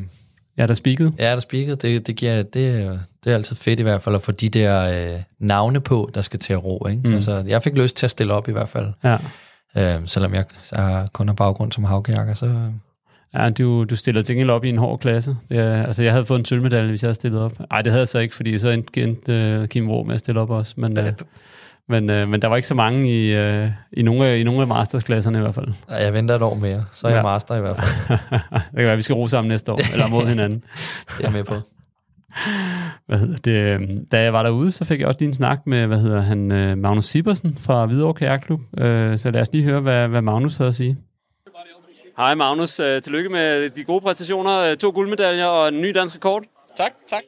Ja, 0.59 0.67
der 0.67 0.75
spiket. 0.75 1.13
Ja, 1.19 1.31
der 1.31 1.41
spiket. 1.41 1.83
Det, 1.83 2.07
det, 2.07 2.17
giver, 2.17 2.43
det, 2.43 3.01
det 3.25 3.31
er 3.31 3.35
altid 3.35 3.57
fedt 3.57 3.81
i 3.81 3.83
hvert 3.83 4.03
fald 4.03 4.15
at 4.15 4.23
få 4.23 4.33
de 4.33 4.49
der 4.49 5.13
øh, 5.15 5.21
navne 5.39 5.81
på, 5.81 6.11
der 6.15 6.21
skal 6.21 6.39
til 6.39 6.53
at 6.53 6.65
ro. 6.65 6.87
Ikke? 6.87 7.03
Mm. 7.05 7.15
Altså, 7.15 7.45
jeg 7.47 7.63
fik 7.63 7.77
lyst 7.77 7.97
til 7.97 8.07
at 8.07 8.11
stille 8.11 8.33
op 8.33 8.49
i 8.49 8.53
hvert 8.53 8.69
fald. 8.69 8.87
Ja. 9.05 9.17
Øh, 9.79 10.07
selvom 10.07 10.35
jeg, 10.35 10.45
jeg 10.73 11.09
kun 11.13 11.29
har 11.29 11.35
baggrund 11.35 11.73
som 11.73 11.85
havkærker, 11.85 12.35
så, 12.35 12.71
Ja, 13.35 13.51
du, 13.51 13.85
du 13.85 13.97
stiller 13.97 14.23
til 14.23 14.51
op 14.51 14.65
i 14.65 14.69
en 14.69 14.79
hård 14.79 15.01
klasse. 15.01 15.37
Det 15.49 15.59
er, 15.59 15.83
altså, 15.87 16.03
jeg 16.03 16.13
havde 16.13 16.25
fået 16.25 16.39
en 16.39 16.45
sølvmedalje, 16.45 16.89
hvis 16.89 17.03
jeg 17.03 17.09
havde 17.09 17.15
stillet 17.15 17.41
op. 17.41 17.53
Nej, 17.71 17.83
det 17.83 17.93
havde 17.93 18.01
jeg 18.01 18.09
så 18.09 18.19
ikke, 18.19 18.35
fordi 18.35 18.59
så 18.59 18.71
endte 18.71 19.61
uh, 19.61 19.67
Kim 19.67 19.91
Ro 19.91 20.03
med 20.03 20.15
at 20.15 20.19
stille 20.19 20.41
op 20.41 20.51
også. 20.51 20.75
Men, 20.77 20.99
uh, 20.99 21.05
men, 21.89 22.11
uh, 22.11 22.29
men 22.29 22.43
der 22.43 22.49
var 22.49 22.57
ikke 22.57 22.69
så 22.69 22.75
mange 22.75 23.09
i, 23.09 23.39
uh, 23.63 23.69
i, 23.93 24.03
nogle, 24.03 24.41
i 24.41 24.45
nogle 24.45 24.61
af 24.61 24.67
mastersklasserne 24.67 25.39
i 25.39 25.41
hvert 25.41 25.55
fald. 25.55 25.69
Ja, 25.91 26.05
jeg 26.05 26.15
venter 26.15 26.35
et 26.35 26.43
år 26.43 26.55
mere, 26.55 26.85
så 26.93 27.07
er 27.07 27.11
jeg 27.11 27.17
ja. 27.17 27.23
master 27.23 27.57
i 27.57 27.61
hvert 27.61 27.77
fald. 27.77 28.19
det 28.71 28.77
kan 28.77 28.87
være, 28.87 28.97
vi 28.97 29.03
skal 29.03 29.15
ro 29.15 29.29
sammen 29.29 29.49
næste 29.49 29.73
år, 29.73 29.81
eller 29.93 30.09
mod 30.09 30.27
hinanden. 30.27 30.65
det 31.09 31.19
er 31.19 31.23
jeg 31.23 31.33
med 31.33 31.45
på. 31.45 31.55
Hvad 33.07 33.19
hedder 33.19 33.37
det? 33.37 34.13
Da 34.13 34.23
jeg 34.23 34.33
var 34.33 34.43
derude, 34.43 34.71
så 34.71 34.85
fik 34.85 35.01
jeg 35.01 35.07
også 35.07 35.19
lige 35.21 35.29
en 35.29 35.35
snak 35.35 35.67
med, 35.67 35.87
hvad 35.87 35.99
hedder 35.99 36.21
han, 36.21 36.39
Magnus 36.79 37.05
Sibersen 37.05 37.55
fra 37.55 37.87
Hvidovre 37.87 38.15
Kajakklub. 38.15 38.61
Så 39.17 39.31
lad 39.35 39.41
os 39.41 39.53
lige 39.53 39.65
høre, 39.65 39.81
hvad, 39.81 40.09
hvad 40.09 40.23
Magnus 40.23 40.57
havde 40.57 40.69
at 40.69 40.75
sige. 40.75 40.97
Hej 42.17 42.35
Magnus, 42.35 42.81
øh, 42.81 43.03
tillykke 43.03 43.29
med 43.29 43.71
de 43.71 43.85
gode 43.85 44.01
præstationer. 44.01 44.57
Øh, 44.59 44.77
to 44.77 44.91
guldmedaljer 44.91 45.47
og 45.47 45.69
en 45.69 45.81
ny 45.81 45.91
dansk 45.95 46.15
rekord. 46.15 46.43
Tak, 46.77 46.93
tak. 47.09 47.23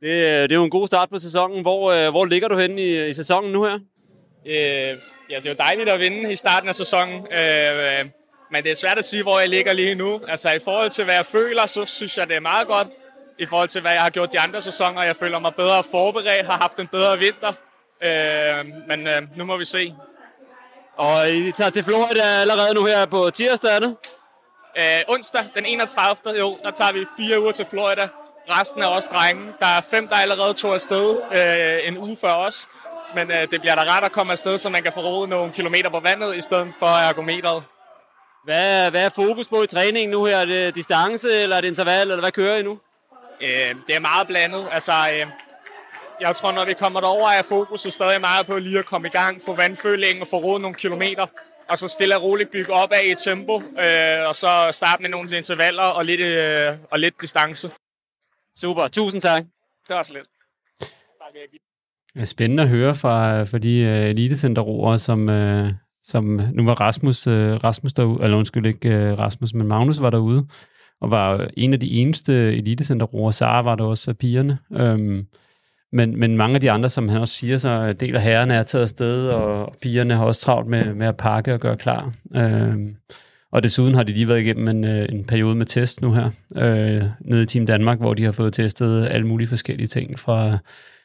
Det, 0.00 0.08
øh, 0.08 0.42
det 0.42 0.52
er 0.52 0.56
jo 0.56 0.64
en 0.64 0.70
god 0.70 0.86
start 0.86 1.08
på 1.10 1.18
sæsonen. 1.18 1.62
Hvor, 1.62 2.10
hvor 2.10 2.24
ligger 2.24 2.48
du 2.48 2.58
henne 2.58 2.82
i, 2.82 3.08
i 3.08 3.12
sæsonen 3.12 3.52
nu 3.52 3.64
her? 3.64 3.74
Øh, 4.46 4.98
ja, 5.30 5.36
det 5.36 5.46
er 5.46 5.50
jo 5.50 5.56
dejligt 5.58 5.88
at 5.88 6.00
vinde 6.00 6.32
i 6.32 6.36
starten 6.36 6.68
af 6.68 6.74
sæsonen. 6.74 7.14
Øh, 7.14 8.06
men 8.52 8.62
det 8.62 8.70
er 8.70 8.74
svært 8.74 8.98
at 8.98 9.04
sige, 9.04 9.22
hvor 9.22 9.38
jeg 9.40 9.48
ligger 9.48 9.72
lige 9.72 9.94
nu. 9.94 10.20
Altså 10.28 10.48
i 10.52 10.58
forhold 10.64 10.90
til, 10.90 11.04
hvad 11.04 11.14
jeg 11.14 11.26
føler, 11.26 11.66
så 11.66 11.84
synes 11.84 12.18
jeg, 12.18 12.28
det 12.28 12.36
er 12.36 12.40
meget 12.40 12.66
godt. 12.66 12.88
I 13.38 13.46
forhold 13.46 13.68
til, 13.68 13.80
hvad 13.80 13.92
jeg 13.92 14.02
har 14.02 14.10
gjort 14.10 14.32
de 14.32 14.40
andre 14.40 14.60
sæsoner. 14.60 15.02
Jeg 15.02 15.16
føler 15.16 15.38
mig 15.38 15.54
bedre 15.54 15.84
forberedt, 15.90 16.46
har 16.46 16.58
haft 16.58 16.78
en 16.78 16.86
bedre 16.86 17.18
vinter. 17.18 17.52
Øh, 18.02 18.66
men 18.88 19.06
øh, 19.06 19.36
nu 19.36 19.44
må 19.44 19.56
vi 19.56 19.64
se. 19.64 19.94
Og 20.96 21.30
I 21.30 21.52
tager 21.52 21.70
til 21.70 21.84
Florida 21.84 22.22
allerede 22.40 22.74
nu 22.74 22.84
her 22.84 23.06
på 23.06 23.30
tirsdag, 23.30 23.74
er 23.74 23.78
det? 23.78 23.96
Øh, 24.78 25.00
onsdag 25.08 25.44
den 25.54 25.66
31. 25.66 26.38
Jo, 26.38 26.58
der 26.64 26.70
tager 26.70 26.92
vi 26.92 27.06
fire 27.16 27.40
uger 27.40 27.52
til 27.52 27.66
Florida. 27.70 28.08
Resten 28.50 28.82
er 28.82 28.86
også 28.86 29.08
drenge. 29.12 29.52
Der 29.60 29.66
er 29.66 29.80
fem, 29.80 30.08
der 30.08 30.16
allerede 30.16 30.54
tog 30.54 30.74
afsted 30.74 31.18
øh, 31.32 31.88
en 31.88 31.98
uge 31.98 32.16
før 32.20 32.32
os. 32.32 32.68
Men 33.14 33.30
øh, 33.30 33.50
det 33.50 33.60
bliver 33.60 33.74
da 33.74 33.84
ret 33.96 34.04
at 34.04 34.12
komme 34.12 34.32
afsted, 34.32 34.58
så 34.58 34.68
man 34.68 34.82
kan 34.82 34.92
få 34.92 35.00
rodet 35.00 35.28
nogle 35.28 35.52
kilometer 35.52 35.90
på 35.90 36.00
vandet, 36.00 36.36
i 36.36 36.40
stedet 36.40 36.72
for 36.78 36.86
ergometeret. 36.86 37.64
Hvad, 38.44 38.90
hvad 38.90 39.04
er 39.04 39.08
fokus 39.08 39.48
på 39.48 39.62
i 39.62 39.66
træningen 39.66 40.10
nu 40.10 40.24
her? 40.24 40.36
Er 40.36 40.44
det 40.44 40.74
distance, 40.74 41.30
eller 41.30 41.56
er 41.56 41.60
det 41.60 41.68
interval, 41.68 42.00
eller 42.00 42.20
hvad 42.20 42.32
kører 42.32 42.56
I 42.56 42.62
nu? 42.62 42.78
Øh, 43.40 43.74
det 43.86 43.96
er 43.96 44.00
meget 44.00 44.26
blandet. 44.26 44.68
Altså, 44.70 44.92
øh, 44.92 45.26
jeg 46.20 46.36
tror, 46.36 46.52
når 46.52 46.64
vi 46.64 46.74
kommer 46.74 47.00
derover, 47.00 47.28
er 47.28 47.42
fokuset 47.42 47.92
stadig 47.92 48.20
meget 48.20 48.46
på 48.46 48.58
lige 48.58 48.78
at 48.78 48.86
komme 48.86 49.08
i 49.08 49.10
gang, 49.10 49.40
få 49.46 49.54
vandfølingen 49.54 50.22
og 50.22 50.28
få 50.28 50.36
rodet 50.36 50.62
nogle 50.62 50.74
kilometer, 50.74 51.26
og 51.68 51.78
så 51.78 51.88
stille 51.88 52.16
og 52.16 52.22
roligt 52.22 52.50
bygge 52.50 52.72
op 52.72 52.92
af 52.92 53.06
i 53.06 53.14
tempo, 53.14 53.56
øh, 53.56 54.28
og 54.28 54.34
så 54.34 54.48
starte 54.70 55.02
med 55.02 55.10
nogle 55.10 55.36
intervaller 55.36 55.82
og 55.82 56.04
lidt, 56.04 56.20
øh, 56.20 56.76
og 56.90 56.98
lidt 56.98 57.22
distance. 57.22 57.70
Super, 58.60 58.88
tusind 58.88 59.22
tak. 59.22 59.42
Det 59.88 59.96
var 59.96 60.02
så 60.02 60.12
lidt. 60.12 60.28
Det 62.14 62.22
er 62.22 62.24
spændende 62.24 62.62
at 62.62 62.68
høre 62.68 62.94
fra, 62.94 63.42
fra 63.42 63.58
de 63.58 63.82
uh, 63.82 64.10
elitecenterroere, 64.10 64.98
som, 64.98 65.20
uh, 65.28 65.68
som 66.02 66.24
nu 66.24 66.64
var 66.64 66.74
Rasmus, 66.74 67.26
øh, 67.26 67.64
Rasmus 67.64 67.92
derude, 67.92 68.24
eller 68.24 68.36
undskyld 68.36 68.66
ikke 68.66 68.88
øh, 68.88 69.18
Rasmus, 69.18 69.54
men 69.54 69.66
Magnus 69.66 70.00
var 70.00 70.10
derude, 70.10 70.46
og 71.00 71.10
var 71.10 71.48
en 71.56 71.72
af 71.72 71.80
de 71.80 71.90
eneste 71.90 72.56
elitecenterroer. 72.56 73.30
Sara 73.30 73.62
var 73.62 73.74
der 73.74 73.84
også 73.84 74.10
af 74.10 74.16
pigerne. 74.16 74.58
Øhm, 74.72 75.26
men, 75.92 76.20
men 76.20 76.36
mange 76.36 76.54
af 76.54 76.60
de 76.60 76.70
andre, 76.70 76.88
som 76.88 77.08
han 77.08 77.20
også 77.20 77.34
siger, 77.34 77.58
så 77.58 77.92
del 77.92 78.16
af 78.16 78.22
herrerne 78.22 78.54
er 78.54 78.62
taget 78.62 78.82
afsted, 78.82 79.28
og 79.28 79.76
pigerne 79.82 80.14
har 80.14 80.24
også 80.24 80.40
travlt 80.40 80.68
med, 80.68 80.94
med 80.94 81.06
at 81.06 81.16
pakke 81.16 81.54
og 81.54 81.60
gøre 81.60 81.76
klar. 81.76 82.12
Øhm, 82.36 82.96
og 83.52 83.62
desuden 83.62 83.94
har 83.94 84.02
de 84.02 84.12
lige 84.12 84.28
været 84.28 84.40
igennem 84.40 84.68
en, 84.68 84.84
øh, 84.84 85.08
en 85.08 85.24
periode 85.24 85.54
med 85.54 85.66
test 85.66 86.02
nu 86.02 86.12
her, 86.12 86.30
øh, 86.56 87.02
nede 87.20 87.42
i 87.42 87.46
Team 87.46 87.66
Danmark, 87.66 87.98
hvor 87.98 88.14
de 88.14 88.24
har 88.24 88.32
fået 88.32 88.52
testet 88.52 89.08
alle 89.10 89.26
mulige 89.26 89.48
forskellige 89.48 89.86
ting, 89.86 90.18
fra 90.18 90.58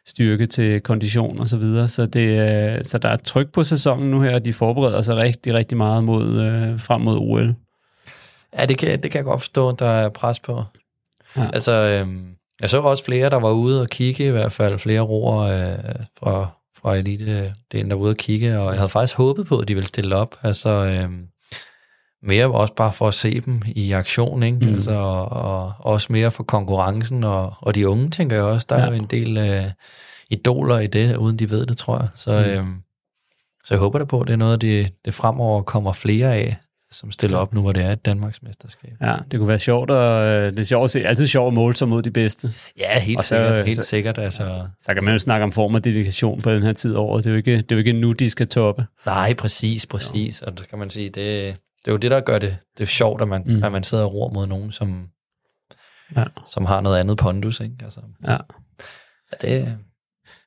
styrke 0.06 0.46
til 0.46 0.82
kondition 0.82 1.40
og 1.40 1.48
så 1.48 1.58
videre. 1.58 1.88
Så, 1.88 2.06
det, 2.06 2.40
øh, 2.76 2.84
så 2.84 2.98
der 2.98 3.10
er 3.10 3.18
tryk 3.18 3.52
på 3.52 3.64
sæsonen 3.64 4.12
nu 4.12 4.22
her, 4.22 4.36
og 4.36 4.46
de 4.46 4.54
forbereder 4.54 5.02
sig 5.02 5.16
rigtig, 5.16 5.54
rigtig 5.54 5.78
meget 5.78 6.04
mod, 6.04 6.42
øh, 6.42 6.80
frem 6.80 7.02
mod 7.02 7.18
OL. 7.20 7.56
Ja, 8.58 8.66
det 8.66 8.78
kan, 8.78 9.04
det 9.04 9.12
kan 9.12 9.20
jeg 9.20 9.26
godt 9.26 9.42
forstå, 9.42 9.72
der 9.72 9.86
er 9.86 10.10
pres 10.10 10.40
på. 10.40 10.64
Ja. 11.38 11.50
Altså, 11.54 11.72
øh, 11.72 12.08
jeg 12.62 12.70
så 12.70 12.80
også 12.80 13.06
flere, 13.06 13.30
der 13.30 13.40
var 13.40 13.52
ude 13.52 13.82
og 13.82 13.88
kigge, 13.88 14.26
i 14.26 14.32
hvert 14.32 14.52
fald 14.52 14.80
flere 14.80 15.02
roer 15.02 15.40
øh, 15.40 15.96
fra, 16.20 16.48
fra 16.82 16.96
elite, 16.96 17.54
det 17.72 17.86
der 17.86 17.96
var 17.96 17.96
ude 17.96 18.12
og 18.12 18.18
kigge, 18.18 18.60
og 18.60 18.70
jeg 18.70 18.80
havde 18.80 18.90
faktisk 18.90 19.18
håbet 19.18 19.48
på, 19.48 19.58
at 19.58 19.68
de 19.68 19.74
ville 19.74 19.88
stille 19.88 20.16
op. 20.16 20.36
Altså, 20.42 20.70
øh, 20.70 21.10
mere 22.24 22.46
også 22.46 22.74
bare 22.74 22.94
for 22.94 23.08
at 23.08 23.14
se 23.14 23.40
dem 23.40 23.62
i 23.68 23.92
aktion, 23.92 24.44
ikke? 24.44 24.58
Mm. 24.58 24.74
Altså, 24.74 24.92
og, 24.92 25.26
og 25.30 25.74
også 25.80 26.08
mere 26.10 26.32
for 26.32 26.44
konkurrencen, 26.44 27.24
og, 27.24 27.54
og 27.62 27.76
de 27.76 27.90
unge, 27.90 28.10
tænker 28.10 28.36
jeg 28.36 28.46
også, 28.46 28.68
der 28.70 28.78
ja. 28.78 28.82
er 28.82 28.88
jo 28.88 28.94
en 28.94 29.06
del 29.06 29.38
øh, 29.38 29.66
idoler 30.30 30.80
i 30.80 30.88
det, 30.88 31.16
uden 31.16 31.40
de 31.40 31.50
ved 31.50 31.66
det, 31.66 31.78
tror 31.78 31.98
jeg. 32.00 32.08
Så, 32.16 32.32
mm. 32.32 32.38
øh, 32.38 32.66
så 33.64 33.74
jeg 33.74 33.80
håber 33.80 34.00
da 34.00 34.06
på, 34.06 34.22
at 34.22 34.28
det 34.28 34.34
er 34.34 34.38
noget, 34.38 34.62
det, 34.62 34.94
det 35.06 35.14
fremover 35.14 35.62
kommer 35.62 35.94
flere 35.94 36.36
af, 36.36 36.58
som 36.94 37.12
stiller 37.12 37.38
op 37.38 37.54
nu, 37.54 37.62
hvor 37.62 37.72
det 37.72 37.84
er 37.84 37.92
et 37.92 38.06
Danmarks 38.06 38.44
mesterskab. 38.44 38.92
Ja, 39.02 39.16
det 39.32 39.40
kunne 39.40 39.48
være 39.48 39.60
sjovt, 39.60 39.92
og 39.92 40.26
øh, 40.26 40.52
det 40.52 40.60
er 40.60 40.64
sjovt 40.64 40.84
at 40.84 40.90
se, 40.90 41.06
altid 41.06 41.28
sjovt 41.28 41.48
at 41.48 41.54
måle 41.54 41.76
sig 41.76 41.88
mod 41.88 42.02
de 42.02 42.12
bedste. 42.12 42.54
Ja, 42.80 43.00
helt 43.00 43.18
og 43.18 43.26
så, 43.26 43.30
sikkert. 43.30 43.66
Helt 43.66 43.78
så, 43.78 43.90
sikkert 43.90 44.18
altså. 44.18 44.68
Så 44.80 44.94
kan 44.94 45.04
man 45.04 45.14
jo 45.14 45.20
snakke 45.20 45.44
om 45.44 45.52
form 45.52 45.76
og 45.76 45.84
dedikation 45.84 46.42
på 46.42 46.52
den 46.52 46.64
her 46.64 46.74
tid 46.74 46.96
over. 46.96 47.18
Det 47.18 47.26
er 47.26 47.32
jo 47.32 47.38
ikke, 47.38 47.58
det 47.58 47.72
er 47.72 47.76
jo 47.76 47.78
ikke 47.78 47.94
nu, 47.94 48.12
de 48.12 48.30
skal 48.30 48.48
toppe. 48.48 48.86
Nej, 49.06 49.34
præcis, 49.34 49.86
præcis. 49.86 50.36
Så. 50.36 50.46
Og 50.46 50.58
det 50.60 50.70
kan 50.70 50.80
man 50.80 50.90
sige, 50.90 51.06
det, 51.06 51.16
det 51.86 51.88
er 51.88 51.92
jo 51.92 51.98
det, 51.98 52.12
der 52.12 52.20
gør 52.20 52.40
det, 52.40 52.58
det 52.78 52.84
er 52.84 52.88
sjovt, 52.88 53.22
at 53.22 53.28
man, 53.28 53.44
mm. 53.46 53.64
at 53.64 53.72
man 53.72 53.84
sidder 53.84 54.04
og 54.04 54.14
ror 54.14 54.30
mod 54.34 54.48
nogen, 54.48 54.72
som, 54.72 55.08
ja. 56.16 56.24
som 56.46 56.66
har 56.66 56.82
noget 56.82 57.00
andet 57.00 57.18
pondus. 57.18 57.60
Ikke? 57.60 57.76
Altså, 57.84 58.00
ja. 58.28 58.32
ja 58.32 58.38
det, 59.42 59.78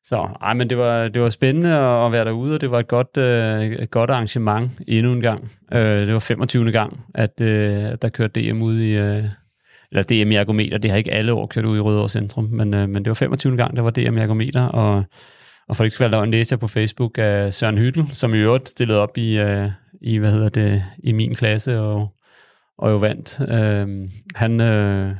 så 0.05 0.29
ej, 0.43 0.55
men 0.55 0.71
det 0.71 0.79
var, 0.79 1.09
det 1.09 1.23
var 1.23 1.29
spændende 1.29 1.71
at, 1.79 2.13
være 2.13 2.25
derude, 2.25 2.55
og 2.55 2.61
det 2.61 2.71
var 2.71 2.79
et 2.79 2.89
godt, 2.89 3.17
øh, 3.17 3.63
et 3.65 3.91
godt 3.91 4.11
arrangement 4.11 4.71
endnu 4.89 5.13
en 5.13 5.21
gang. 5.21 5.51
Øh, 5.73 6.07
det 6.07 6.13
var 6.13 6.19
25. 6.19 6.73
gang, 6.73 7.05
at 7.15 7.41
øh, 7.41 7.83
der 8.03 8.09
kørte 8.09 8.53
DM 8.53 8.63
ud 8.63 8.81
i... 8.81 8.97
Øh, 8.97 9.25
eller 9.91 10.03
DM 10.03 10.31
i 10.31 10.35
ergometer. 10.35 10.79
Det 10.79 10.91
har 10.91 10.99
ikke 10.99 11.13
alle 11.13 11.33
år 11.33 11.47
kørt 11.47 11.65
ud 11.65 11.77
i 11.77 11.81
Rødovre 11.81 12.09
Centrum, 12.09 12.45
men, 12.45 12.75
øh, 12.75 12.89
men 12.89 13.05
det 13.05 13.11
var 13.11 13.15
25. 13.15 13.57
gang, 13.57 13.77
der 13.77 13.83
var 13.83 13.91
DM 13.91 14.17
i 14.17 14.21
ergometer, 14.21 14.67
og, 14.67 15.05
og 15.69 15.77
for 15.77 15.85
det 15.85 15.93
skal 15.93 16.11
være 16.11 16.53
en 16.53 16.59
på 16.59 16.69
Facebook 16.69 17.19
af 17.19 17.55
Søren 17.55 17.79
Hyttel, 17.79 18.09
som 18.13 18.35
i 18.35 18.39
øvrigt 18.39 18.69
stillede 18.69 18.99
op 18.99 19.19
i, 19.19 19.39
øh, 19.39 19.71
i, 20.01 20.17
hvad 20.17 20.33
hedder 20.33 20.49
det, 20.49 20.83
i 20.99 21.13
min 21.13 21.35
klasse 21.35 21.81
og, 21.81 22.09
og 22.79 22.91
jo 22.91 22.97
vandt. 22.97 23.41
Øh, 23.41 24.09
han, 24.35 24.61
øh, 24.61 25.15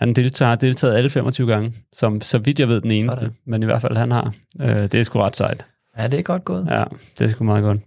han 0.00 0.12
deltager, 0.12 0.48
har 0.48 0.56
deltaget 0.56 0.96
alle 0.96 1.10
25 1.10 1.52
gange, 1.52 1.74
som 1.92 2.20
så 2.20 2.38
vidt 2.38 2.60
jeg 2.60 2.68
ved 2.68 2.80
den 2.80 2.90
eneste, 2.90 3.30
men 3.46 3.62
i 3.62 3.66
hvert 3.66 3.80
fald 3.80 3.96
han 3.96 4.10
har. 4.10 4.34
Øh, 4.60 4.82
det 4.82 4.94
er 4.94 5.02
sgu 5.02 5.18
ret 5.18 5.36
sejt. 5.36 5.66
Ja, 5.98 6.06
det 6.06 6.18
er 6.18 6.22
godt 6.22 6.44
gået. 6.44 6.66
Ja, 6.70 6.84
det 7.18 7.24
er 7.24 7.28
sgu 7.28 7.44
meget 7.44 7.62
godt. 7.62 7.80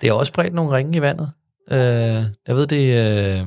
Det 0.00 0.08
er 0.08 0.12
også 0.12 0.30
spredt 0.30 0.54
nogle 0.54 0.76
ringe 0.76 0.96
i 0.96 1.00
vandet. 1.00 1.30
Øh, 1.70 1.78
jeg 2.48 2.56
ved, 2.56 2.66
det, 2.66 2.84
øh, 2.84 3.46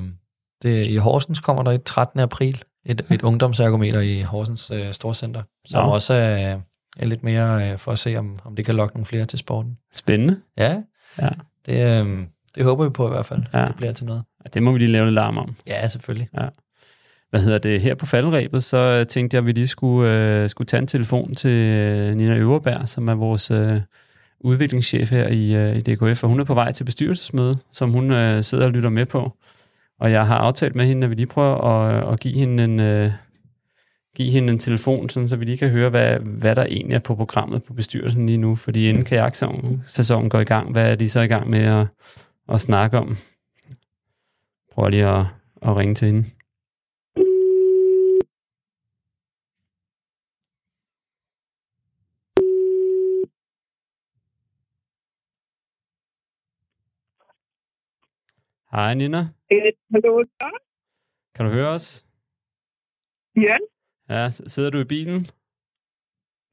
det 0.63 0.87
i 0.87 0.95
Horsens 0.95 1.39
kommer 1.39 1.63
der 1.63 1.71
i 1.71 1.77
13. 1.77 2.19
april 2.19 2.63
et, 2.85 3.05
et 3.11 3.21
ungdomsargumeter 3.21 3.99
i 3.99 4.21
Horsens 4.21 4.71
øh, 4.71 4.91
Storcenter, 4.91 5.41
som 5.67 5.85
ja. 5.85 5.91
også 5.91 6.13
er, 6.13 6.59
er 6.97 7.05
lidt 7.05 7.23
mere 7.23 7.71
øh, 7.71 7.77
for 7.77 7.91
at 7.91 7.99
se, 7.99 8.15
om, 8.15 8.39
om 8.45 8.55
det 8.55 8.65
kan 8.65 8.75
lokke 8.75 8.95
nogle 8.95 9.05
flere 9.05 9.25
til 9.25 9.39
sporten. 9.39 9.77
Spændende. 9.93 10.41
Ja, 10.57 10.81
ja. 11.21 11.29
Det, 11.65 12.05
øh, 12.05 12.19
det 12.55 12.63
håber 12.63 12.83
vi 12.83 12.89
på 12.89 13.07
i 13.07 13.09
hvert 13.09 13.25
fald, 13.25 13.43
ja. 13.53 13.65
det 13.65 13.75
bliver 13.75 13.93
til 13.93 14.05
noget. 14.05 14.23
Ja, 14.45 14.49
det 14.53 14.63
må 14.63 14.71
vi 14.71 14.79
lige 14.79 14.91
lave 14.91 15.07
en 15.07 15.13
larm 15.13 15.37
om. 15.37 15.55
Ja, 15.67 15.87
selvfølgelig. 15.87 16.29
Ja. 16.33 16.47
Hvad 17.29 17.39
hedder 17.41 17.57
det? 17.57 17.81
Her 17.81 17.95
på 17.95 18.05
faldrebet, 18.05 18.63
så 18.63 19.03
tænkte 19.03 19.35
jeg, 19.35 19.41
at 19.41 19.45
vi 19.45 19.51
lige 19.51 19.67
skulle, 19.67 20.11
øh, 20.11 20.49
skulle 20.49 20.65
tage 20.65 20.81
en 20.81 20.87
telefon 20.87 21.35
til 21.35 21.51
øh, 21.51 22.15
Nina 22.15 22.35
Øverberg, 22.35 22.89
som 22.89 23.07
er 23.07 23.15
vores 23.15 23.51
øh, 23.51 23.81
udviklingschef 24.39 25.11
her 25.11 25.27
i, 25.27 25.55
øh, 25.55 25.75
i 25.75 25.79
DKF, 25.79 26.23
og 26.23 26.29
hun 26.29 26.39
er 26.39 26.43
på 26.43 26.53
vej 26.53 26.71
til 26.71 26.83
bestyrelsesmøde, 26.83 27.57
som 27.71 27.91
hun 27.91 28.11
øh, 28.11 28.43
sidder 28.43 28.65
og 28.65 28.71
lytter 28.71 28.89
med 28.89 29.05
på. 29.05 29.37
Og 29.99 30.11
jeg 30.11 30.27
har 30.27 30.37
aftalt 30.37 30.75
med 30.75 30.85
hende, 30.85 31.05
at 31.05 31.09
vi 31.09 31.15
lige 31.15 31.25
prøver 31.25 31.55
at, 31.55 32.13
at 32.13 32.19
give 32.19 32.35
hende 32.35 32.63
en... 32.63 32.79
Øh, 32.79 33.11
give 34.15 34.31
hende 34.31 34.53
en 34.53 34.59
telefon, 34.59 35.09
sådan, 35.09 35.29
så 35.29 35.35
vi 35.35 35.45
lige 35.45 35.57
kan 35.57 35.69
høre, 35.69 35.89
hvad, 35.89 36.19
hvad 36.19 36.55
der 36.55 36.65
egentlig 36.65 36.95
er 36.95 36.99
på 36.99 37.15
programmet 37.15 37.63
på 37.63 37.73
bestyrelsen 37.73 38.25
lige 38.25 38.37
nu. 38.37 38.55
Fordi 38.55 38.89
inden 38.89 39.05
kajaksæsonen 39.05 40.29
går 40.29 40.39
i 40.39 40.43
gang, 40.43 40.71
hvad 40.71 40.91
er 40.91 40.95
de 40.95 41.09
så 41.09 41.19
i 41.19 41.27
gang 41.27 41.49
med 41.49 41.59
at, 41.59 41.87
at 42.49 42.61
snakke 42.61 42.97
om? 42.97 43.15
Prøv 44.73 44.89
lige 44.89 45.07
at, 45.07 45.25
at 45.61 45.75
ringe 45.77 45.95
til 45.95 46.05
hende. 46.05 46.23
Hej 58.71 58.93
Nina. 58.93 59.19
Øh, 59.51 59.71
hallo, 59.91 60.25
Kan 61.35 61.45
du 61.45 61.51
høre 61.51 61.69
os? 61.69 62.05
Ja. 63.35 63.57
Ja, 64.09 64.29
sidder 64.29 64.69
du 64.69 64.79
i 64.79 64.83
bilen? 64.83 65.21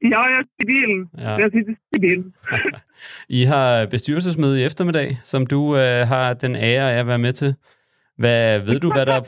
Ja, 0.01 0.21
jeg 0.21 0.39
er 0.39 0.43
i 0.63 0.65
bilen. 0.65 1.09
Ja. 1.17 1.29
Jeg 1.29 1.51
sidder 1.51 1.73
i 1.95 1.99
bilen. 1.99 2.35
I 3.39 3.43
har 3.43 3.85
bestyrelsesmøde 3.85 4.61
i 4.61 4.65
eftermiddag, 4.65 5.17
som 5.23 5.45
du 5.45 5.75
øh, 5.75 6.07
har 6.07 6.33
den 6.33 6.55
ære 6.55 6.93
af 6.93 6.99
at 6.99 7.07
være 7.07 7.19
med 7.19 7.33
til. 7.33 7.55
Hvad, 8.17 8.59
ved, 8.59 8.79
du, 8.79 8.91
hvad 8.93 9.05
der, 9.05 9.19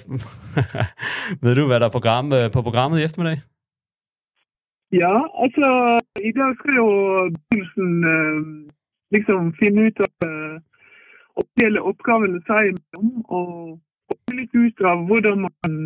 ved 1.46 1.56
du, 1.56 1.68
hvad 1.68 1.80
der 1.80 1.86
er 1.86 1.92
program, 1.98 2.34
øh, 2.34 2.52
på 2.52 2.62
programmet 2.62 3.00
i 3.00 3.04
eftermiddag? 3.04 3.38
Ja, 4.92 5.16
altså 5.44 5.70
i 6.30 6.32
dag 6.38 6.52
skal 6.60 6.74
jo 6.84 6.90
bestyrelsen 7.34 7.90
øh, 8.16 8.38
ligesom 9.12 9.54
finde 9.60 9.82
ud 9.84 9.92
af 10.02 10.28
øh, 10.28 10.62
opdele 11.42 11.84
opgavene 11.92 12.42
seg 12.50 12.72
imellom. 12.72 13.12
Og, 13.28 13.78
og 14.12 14.36
litt 14.38 14.54
ut 14.56 14.84
av 14.92 15.04
hvordan 15.10 15.46
man 15.48 15.80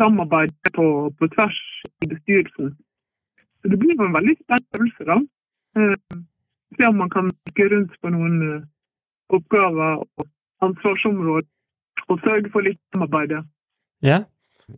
samarbeider 0.00 0.74
på, 0.76 0.86
på 1.18 1.28
tvers 1.34 1.60
i 2.04 2.10
bestyrelsen. 2.10 2.74
Så 3.62 3.70
det 3.70 3.78
blir 3.78 3.94
en 3.94 4.16
veldig 4.16 4.36
spennende 4.42 4.78
øvelse, 4.78 5.08
da. 5.08 5.18
Eh, 5.78 6.20
se 6.76 6.86
om 6.88 6.94
man 6.94 7.10
kan 7.10 7.30
gå 7.56 7.64
rundt 7.72 7.96
på 8.02 8.10
noen 8.10 8.36
uh, 8.42 8.62
oppgaver 9.28 10.04
og 10.18 10.26
ansvarsområder. 10.60 11.48
Og 12.08 12.18
sørge 12.24 12.50
for 12.50 12.60
litt 12.60 12.80
samarbeid. 12.92 13.32
Ja. 14.02 14.24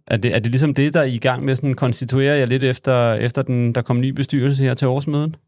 Er 0.06 0.16
det, 0.16 0.34
er 0.34 0.38
det 0.38 0.50
ligesom 0.50 0.74
det, 0.74 0.94
der 0.94 1.00
er 1.00 1.04
i 1.04 1.18
gang 1.18 1.44
med 1.44 1.52
at 1.52 1.76
konstituere 1.76 2.36
jer 2.36 2.46
lidt 2.46 2.64
efter, 2.64 3.14
efter 3.14 3.42
den, 3.42 3.74
der 3.74 3.82
kom 3.82 4.00
ny 4.00 4.10
bestyrelse 4.10 4.62
her 4.62 4.74
til 4.74 4.88
årsmødet? 4.88 5.38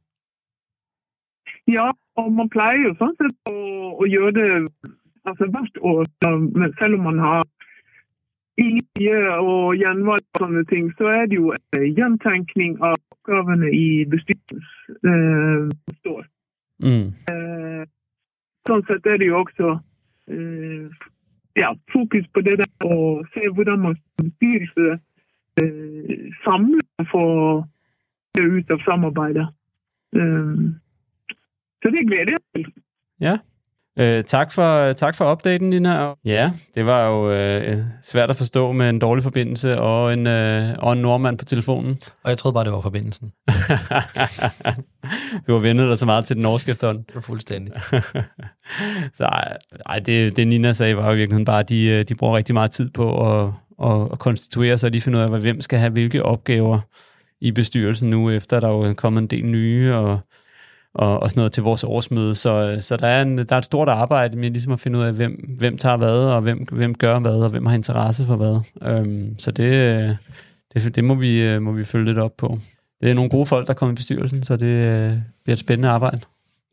Ja, 1.68 1.90
og 2.16 2.32
man 2.32 2.48
pleier 2.48 2.84
jo 2.86 2.92
sånn 2.98 3.14
sett 3.18 3.50
å, 3.50 3.54
å 3.96 4.08
gjøre 4.08 4.32
det 4.36 4.48
altså 5.26 5.48
hvert 5.50 5.78
år, 5.82 6.04
selv 6.78 6.98
om 6.98 7.06
man 7.08 7.18
har 7.18 7.44
nye 8.56 9.16
og 9.42 9.76
gjenvalg 9.76 10.22
og 10.22 10.42
sånne 10.42 10.62
ting, 10.70 10.88
så 10.98 11.10
er 11.12 11.26
det 11.28 11.38
jo 11.38 11.52
en 11.76 11.86
gjentenkning 11.98 12.78
av 12.80 12.94
oppgavene 12.96 13.72
i 13.74 13.88
bestyrelsen 14.10 15.72
eh. 16.06 16.24
Mm. 16.76 17.12
Eh, 17.32 17.84
sånn 18.68 18.82
sett 18.88 19.06
er 19.08 19.20
det 19.20 19.30
jo 19.30 19.38
også 19.40 19.74
eh, 20.28 21.04
ja, 21.56 21.72
fokus 21.92 22.26
på 22.32 22.42
det 22.44 22.58
der 22.60 22.88
å 22.88 23.22
se 23.34 23.48
hvordan 23.48 23.84
man 23.86 23.96
som 23.96 24.28
bestyrelse 24.28 24.98
eh, 25.62 26.26
samler 26.44 27.08
for 27.12 27.64
det 28.36 28.44
ut 28.44 28.74
av 28.74 28.82
samarbeidet. 28.84 29.46
Um, 30.16 30.76
så 31.80 31.92
det 31.92 32.04
glæder 32.08 32.36
jeg 32.36 32.42
til. 32.52 32.66
Ja. 33.24 33.38
Øh, 33.98 34.24
tak, 34.24 34.52
for, 34.52 34.92
tak 34.92 35.14
for 35.14 35.24
opdaten, 35.24 35.70
Lina. 35.70 36.12
Ja, 36.24 36.50
det 36.74 36.86
var 36.86 37.06
jo 37.06 37.30
øh, 37.30 37.78
svært 38.02 38.30
at 38.30 38.36
forstå 38.36 38.72
med 38.72 38.90
en 38.90 38.98
dårlig 38.98 39.24
forbindelse 39.24 39.80
og 39.80 40.12
en, 40.12 40.26
øh, 40.26 40.74
og 40.78 40.92
en 40.92 40.98
nordmand 40.98 41.38
på 41.38 41.44
telefonen. 41.44 41.98
Og 42.24 42.30
jeg 42.30 42.38
troede 42.38 42.54
bare, 42.54 42.64
det 42.64 42.72
var 42.72 42.80
forbindelsen. 42.80 43.32
du 45.46 45.52
har 45.52 45.58
vendt 45.58 45.80
dig 45.80 45.98
så 45.98 46.06
meget 46.06 46.24
til 46.24 46.36
den 46.36 46.42
norske 46.42 46.70
efterhånden. 46.70 47.04
Det 47.06 47.14
var 47.14 47.20
fuldstændig. 47.20 47.74
så 49.18 49.24
ej, 49.86 49.98
det, 49.98 50.36
det 50.36 50.48
Nina 50.48 50.72
sagde 50.72 50.96
var 50.96 51.06
jo 51.06 51.12
i 51.12 51.16
virkeligheden 51.16 51.44
bare, 51.44 51.60
at 51.60 51.68
de, 51.68 51.86
øh, 51.86 52.04
de 52.04 52.14
bruger 52.14 52.36
rigtig 52.36 52.54
meget 52.54 52.70
tid 52.70 52.90
på 52.90 53.32
at, 53.32 53.50
at, 53.82 54.08
at 54.12 54.18
konstituere 54.18 54.78
sig 54.78 54.88
og 54.88 54.90
lige 54.90 55.02
finde 55.02 55.18
ud 55.18 55.22
af, 55.22 55.40
hvem 55.40 55.60
skal 55.60 55.78
have 55.78 55.92
hvilke 55.92 56.22
opgaver 56.22 56.80
i 57.40 57.52
bestyrelsen 57.52 58.10
nu, 58.10 58.30
efter 58.30 58.60
der 58.60 58.68
er 58.68 58.88
jo 58.88 58.94
kommet 58.94 59.22
en 59.22 59.26
del 59.26 59.46
nye, 59.46 59.94
og 59.94 60.20
og, 60.96 61.22
og 61.22 61.30
sådan 61.30 61.38
noget 61.40 61.52
til 61.52 61.62
vores 61.62 61.84
årsmøde. 61.84 62.34
Så, 62.34 62.76
så 62.80 62.96
der, 62.96 63.06
er 63.06 63.22
en, 63.22 63.38
der 63.38 63.54
er 63.54 63.58
et 63.58 63.64
stort 63.64 63.88
arbejde 63.88 64.36
med 64.36 64.50
ligesom 64.50 64.72
at 64.72 64.80
finde 64.80 64.98
ud 64.98 65.04
af, 65.04 65.12
hvem, 65.12 65.54
hvem 65.58 65.78
tager 65.78 65.96
hvad, 65.96 66.18
og 66.18 66.40
hvem, 66.40 66.58
hvem 66.72 66.94
gør 66.94 67.18
hvad, 67.18 67.42
og 67.42 67.50
hvem 67.50 67.66
har 67.66 67.74
interesse 67.74 68.24
for 68.24 68.36
hvad. 68.36 68.60
Øhm, 68.82 69.38
så 69.38 69.50
det, 69.50 70.18
det, 70.74 70.96
det 70.96 71.04
må, 71.04 71.14
vi, 71.14 71.40
øh, 71.40 71.62
må 71.62 71.72
vi 71.72 71.84
følge 71.84 72.04
lidt 72.04 72.18
op 72.18 72.36
på. 72.36 72.58
Det 73.00 73.10
er 73.10 73.14
nogle 73.14 73.30
gode 73.30 73.46
folk, 73.46 73.66
der 73.66 73.74
kommer 73.74 73.92
i 73.92 73.96
bestyrelsen, 73.96 74.42
så 74.42 74.56
det 74.56 74.66
øh, 74.66 75.12
bliver 75.44 75.54
et 75.54 75.58
spændende 75.58 75.88
arbejde. 75.88 76.20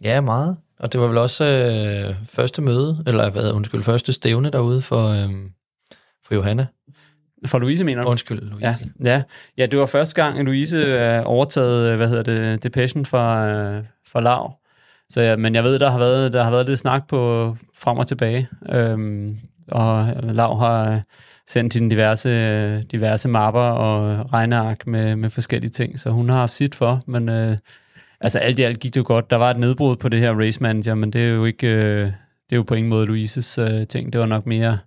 Ja, 0.04 0.22
meget. 0.22 0.58
Og 0.80 0.94
det 0.94 1.02
var 1.02 1.08
vel 1.08 1.18
også 1.18 1.44
øh, 1.44 2.16
første 2.26 2.62
møde, 2.62 3.04
eller 3.08 3.30
hvad, 3.30 3.52
undskyld, 3.52 3.84
første 3.84 4.14
stævne 4.14 4.50
derude 4.50 4.82
for, 4.82 5.08
øh, 5.08 5.30
for 6.26 6.36
Johanna. 6.36 6.66
For 7.46 7.60
Louise, 7.60 7.84
mener 7.84 8.04
du? 8.04 8.10
Undskyld, 8.10 8.42
Louise. 8.42 8.66
Ja, 8.66 8.76
ja. 9.04 9.24
ja 9.58 9.66
det 9.66 9.80
var 9.80 9.86
første 9.86 10.24
gang, 10.24 10.40
at 10.40 10.46
Louise 10.46 10.78
øh, 10.78 11.22
overtaget, 11.26 11.92
øh, 11.92 11.98
hvad 11.98 12.08
hedder 12.08 12.24
det, 12.24 12.64
Depression 12.64 13.06
fra, 13.06 13.48
øh, 13.48 13.84
fra 14.08 14.22
Lav. 14.22 14.58
Så, 15.10 15.22
ja, 15.22 15.36
men 15.36 15.56
jeg 15.56 15.64
ved, 15.64 15.80
der 15.80 15.90
har 15.90 16.00
været, 16.00 16.34
der 16.34 16.44
har 16.44 16.52
været 16.52 16.68
lidt 16.68 16.80
snak 16.80 17.08
på 17.08 17.56
frem 17.78 17.98
og 17.98 18.08
tilbage. 18.08 18.48
Øhm, 18.70 19.38
og 19.72 20.08
Lav 20.24 20.60
har 20.60 21.02
sendt 21.48 21.74
hende 21.74 21.90
diverse, 21.90 22.82
diverse 22.82 23.30
mapper 23.30 23.62
og 23.62 24.34
regneark 24.34 24.88
med, 24.88 25.16
med 25.16 25.30
forskellige 25.30 25.72
ting, 25.72 26.00
så 26.00 26.10
hun 26.10 26.30
har 26.30 26.40
haft 26.40 26.54
sit 26.54 26.76
for, 26.76 27.02
men 27.08 27.30
øh, 27.30 27.58
altså 28.22 28.40
alt 28.40 28.60
i 28.60 28.64
alt 28.64 28.80
gik 28.80 28.94
det 28.94 29.00
jo 29.00 29.06
godt. 29.08 29.30
Der 29.30 29.36
var 29.36 29.52
et 29.52 29.60
nedbrud 29.60 29.96
på 29.96 30.10
det 30.10 30.20
her 30.20 30.40
race 30.40 30.64
manager, 30.64 30.96
men 30.96 31.14
det 31.14 31.24
er 31.24 31.30
jo 31.30 31.46
ikke, 31.46 31.68
øh, 31.68 32.06
det 32.06 32.52
er 32.52 32.56
jo 32.56 32.64
på 32.64 32.76
ingen 32.76 32.90
måde 32.90 33.06
Louises 33.06 33.58
øh, 33.58 33.88
ting. 33.88 34.14
Det 34.14 34.22
var 34.22 34.28
nok 34.28 34.46
mere 34.46 34.78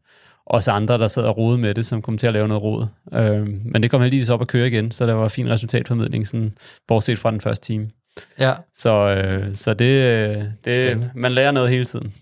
os 0.46 0.68
andre, 0.68 0.98
der 0.98 1.08
sad 1.08 1.22
og 1.22 1.36
rode 1.36 1.58
med 1.58 1.74
det, 1.74 1.86
som 1.86 2.02
kom 2.02 2.18
til 2.18 2.26
at 2.26 2.32
lave 2.32 2.48
noget 2.48 2.62
råd. 2.62 2.86
Øh, 3.12 3.48
men 3.64 3.82
det 3.82 3.90
kom 3.90 4.00
heldigvis 4.00 4.30
op 4.30 4.40
at 4.40 4.48
køre 4.48 4.66
igen, 4.66 4.90
så 4.90 5.06
der 5.06 5.12
var 5.12 5.28
fin 5.28 5.50
resultatformidling, 5.50 6.26
sådan, 6.26 6.52
bortset 6.88 7.18
fra 7.18 7.30
den 7.30 7.40
første 7.40 7.66
time. 7.66 7.90
Ja. 8.38 8.52
Så, 8.74 8.90
øh, 8.90 9.54
så 9.54 9.74
det, 9.74 10.04
øh, 10.04 10.44
det 10.64 11.10
man 11.14 11.32
lærer 11.32 11.50
noget 11.50 11.70
hele 11.70 11.84
tiden. 11.84 12.12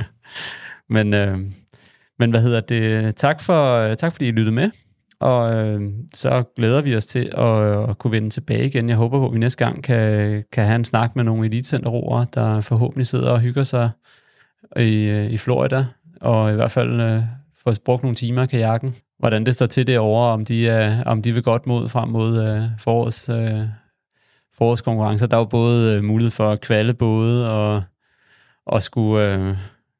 men, 0.94 1.14
øh, 1.14 1.38
men 2.18 2.30
hvad 2.30 2.42
hedder 2.42 2.60
det? 2.60 3.16
Tak, 3.16 3.40
for, 3.40 3.94
tak 3.94 4.12
fordi 4.12 4.28
I 4.28 4.30
lyttede 4.30 4.54
med. 4.54 4.70
Og 5.20 5.54
øh, 5.54 5.80
så 6.14 6.42
glæder 6.56 6.80
vi 6.80 6.96
os 6.96 7.06
til 7.06 7.30
at, 7.38 7.88
at 7.90 7.98
kunne 7.98 8.10
vende 8.10 8.30
tilbage 8.30 8.66
igen. 8.66 8.88
Jeg 8.88 8.96
håber 8.96 9.18
på, 9.18 9.26
at 9.26 9.32
vi 9.32 9.38
næste 9.38 9.64
gang 9.64 9.84
kan, 9.84 10.44
kan 10.52 10.64
have 10.64 10.76
en 10.76 10.84
snak 10.84 11.16
med 11.16 11.24
nogle 11.24 11.46
elitecenterroere, 11.46 12.26
der 12.34 12.60
forhåbentlig 12.60 13.06
sidder 13.06 13.30
og 13.30 13.40
hygger 13.40 13.62
sig 13.62 13.90
i, 14.76 15.26
i 15.30 15.36
Florida, 15.36 15.86
og 16.20 16.52
i 16.52 16.54
hvert 16.54 16.70
fald 16.70 17.00
øh, 17.00 17.22
få 17.64 17.72
brugt 17.84 18.02
nogle 18.02 18.14
timer 18.14 18.42
i 18.42 18.46
kajakken. 18.46 18.96
Hvordan 19.18 19.46
det 19.46 19.54
står 19.54 19.66
til 19.66 19.86
derovre, 19.86 20.32
om 20.32 20.44
de, 20.44 20.64
øh, 20.64 21.06
om 21.06 21.22
de 21.22 21.32
vil 21.32 21.42
godt 21.42 21.66
mod 21.66 21.88
frem 21.88 22.08
mod 22.08 22.42
øh, 22.42 22.62
forårs, 22.78 23.28
øh, 23.28 23.60
forårskonkurrencer. 24.54 25.26
Der 25.26 25.36
er 25.36 25.40
jo 25.40 25.44
både 25.44 25.96
øh, 25.96 26.04
mulighed 26.04 26.30
for 26.30 26.50
at 26.50 26.60
kvalde 26.60 26.94
både 26.94 27.50
og, 27.50 27.82
og 28.66 28.82
skulle... 28.82 29.34
Øh, 29.34 29.56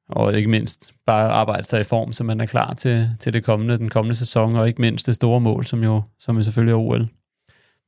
og 0.09 0.37
ikke 0.37 0.51
mindst 0.51 0.95
bare 1.07 1.31
arbejde 1.31 1.65
sig 1.65 1.81
i 1.81 1.85
form, 1.85 2.13
så 2.13 2.25
man 2.25 2.41
er 2.41 2.47
klar 2.47 2.75
til, 2.75 3.09
til 3.21 3.33
det 3.33 3.45
kommende, 3.45 3.79
den 3.79 3.89
kommende 3.89 4.15
sæson, 4.15 4.57
og 4.57 4.69
ikke 4.69 4.81
mindst 4.81 5.07
det 5.07 5.15
store 5.15 5.41
mål, 5.41 5.65
som 5.65 5.83
jo, 5.85 6.03
som 6.19 6.37
jo 6.37 6.43
selvfølgelig 6.43 6.73
er 6.73 6.77
OL. 6.77 7.09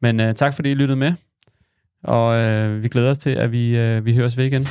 Men 0.03 0.21
øh, 0.21 0.35
tak 0.35 0.55
fordi 0.55 0.71
I 0.71 0.75
lyttede 0.75 0.97
med, 0.97 1.13
og 2.05 2.37
øh, 2.37 2.83
vi 2.83 2.89
glæder 2.89 3.11
os 3.11 3.19
til, 3.19 3.31
at 3.31 3.53
vi, 3.53 3.77
øh, 3.77 4.05
vi 4.05 4.15
høres 4.15 4.37
ved 4.37 4.45
igen. 4.45 4.67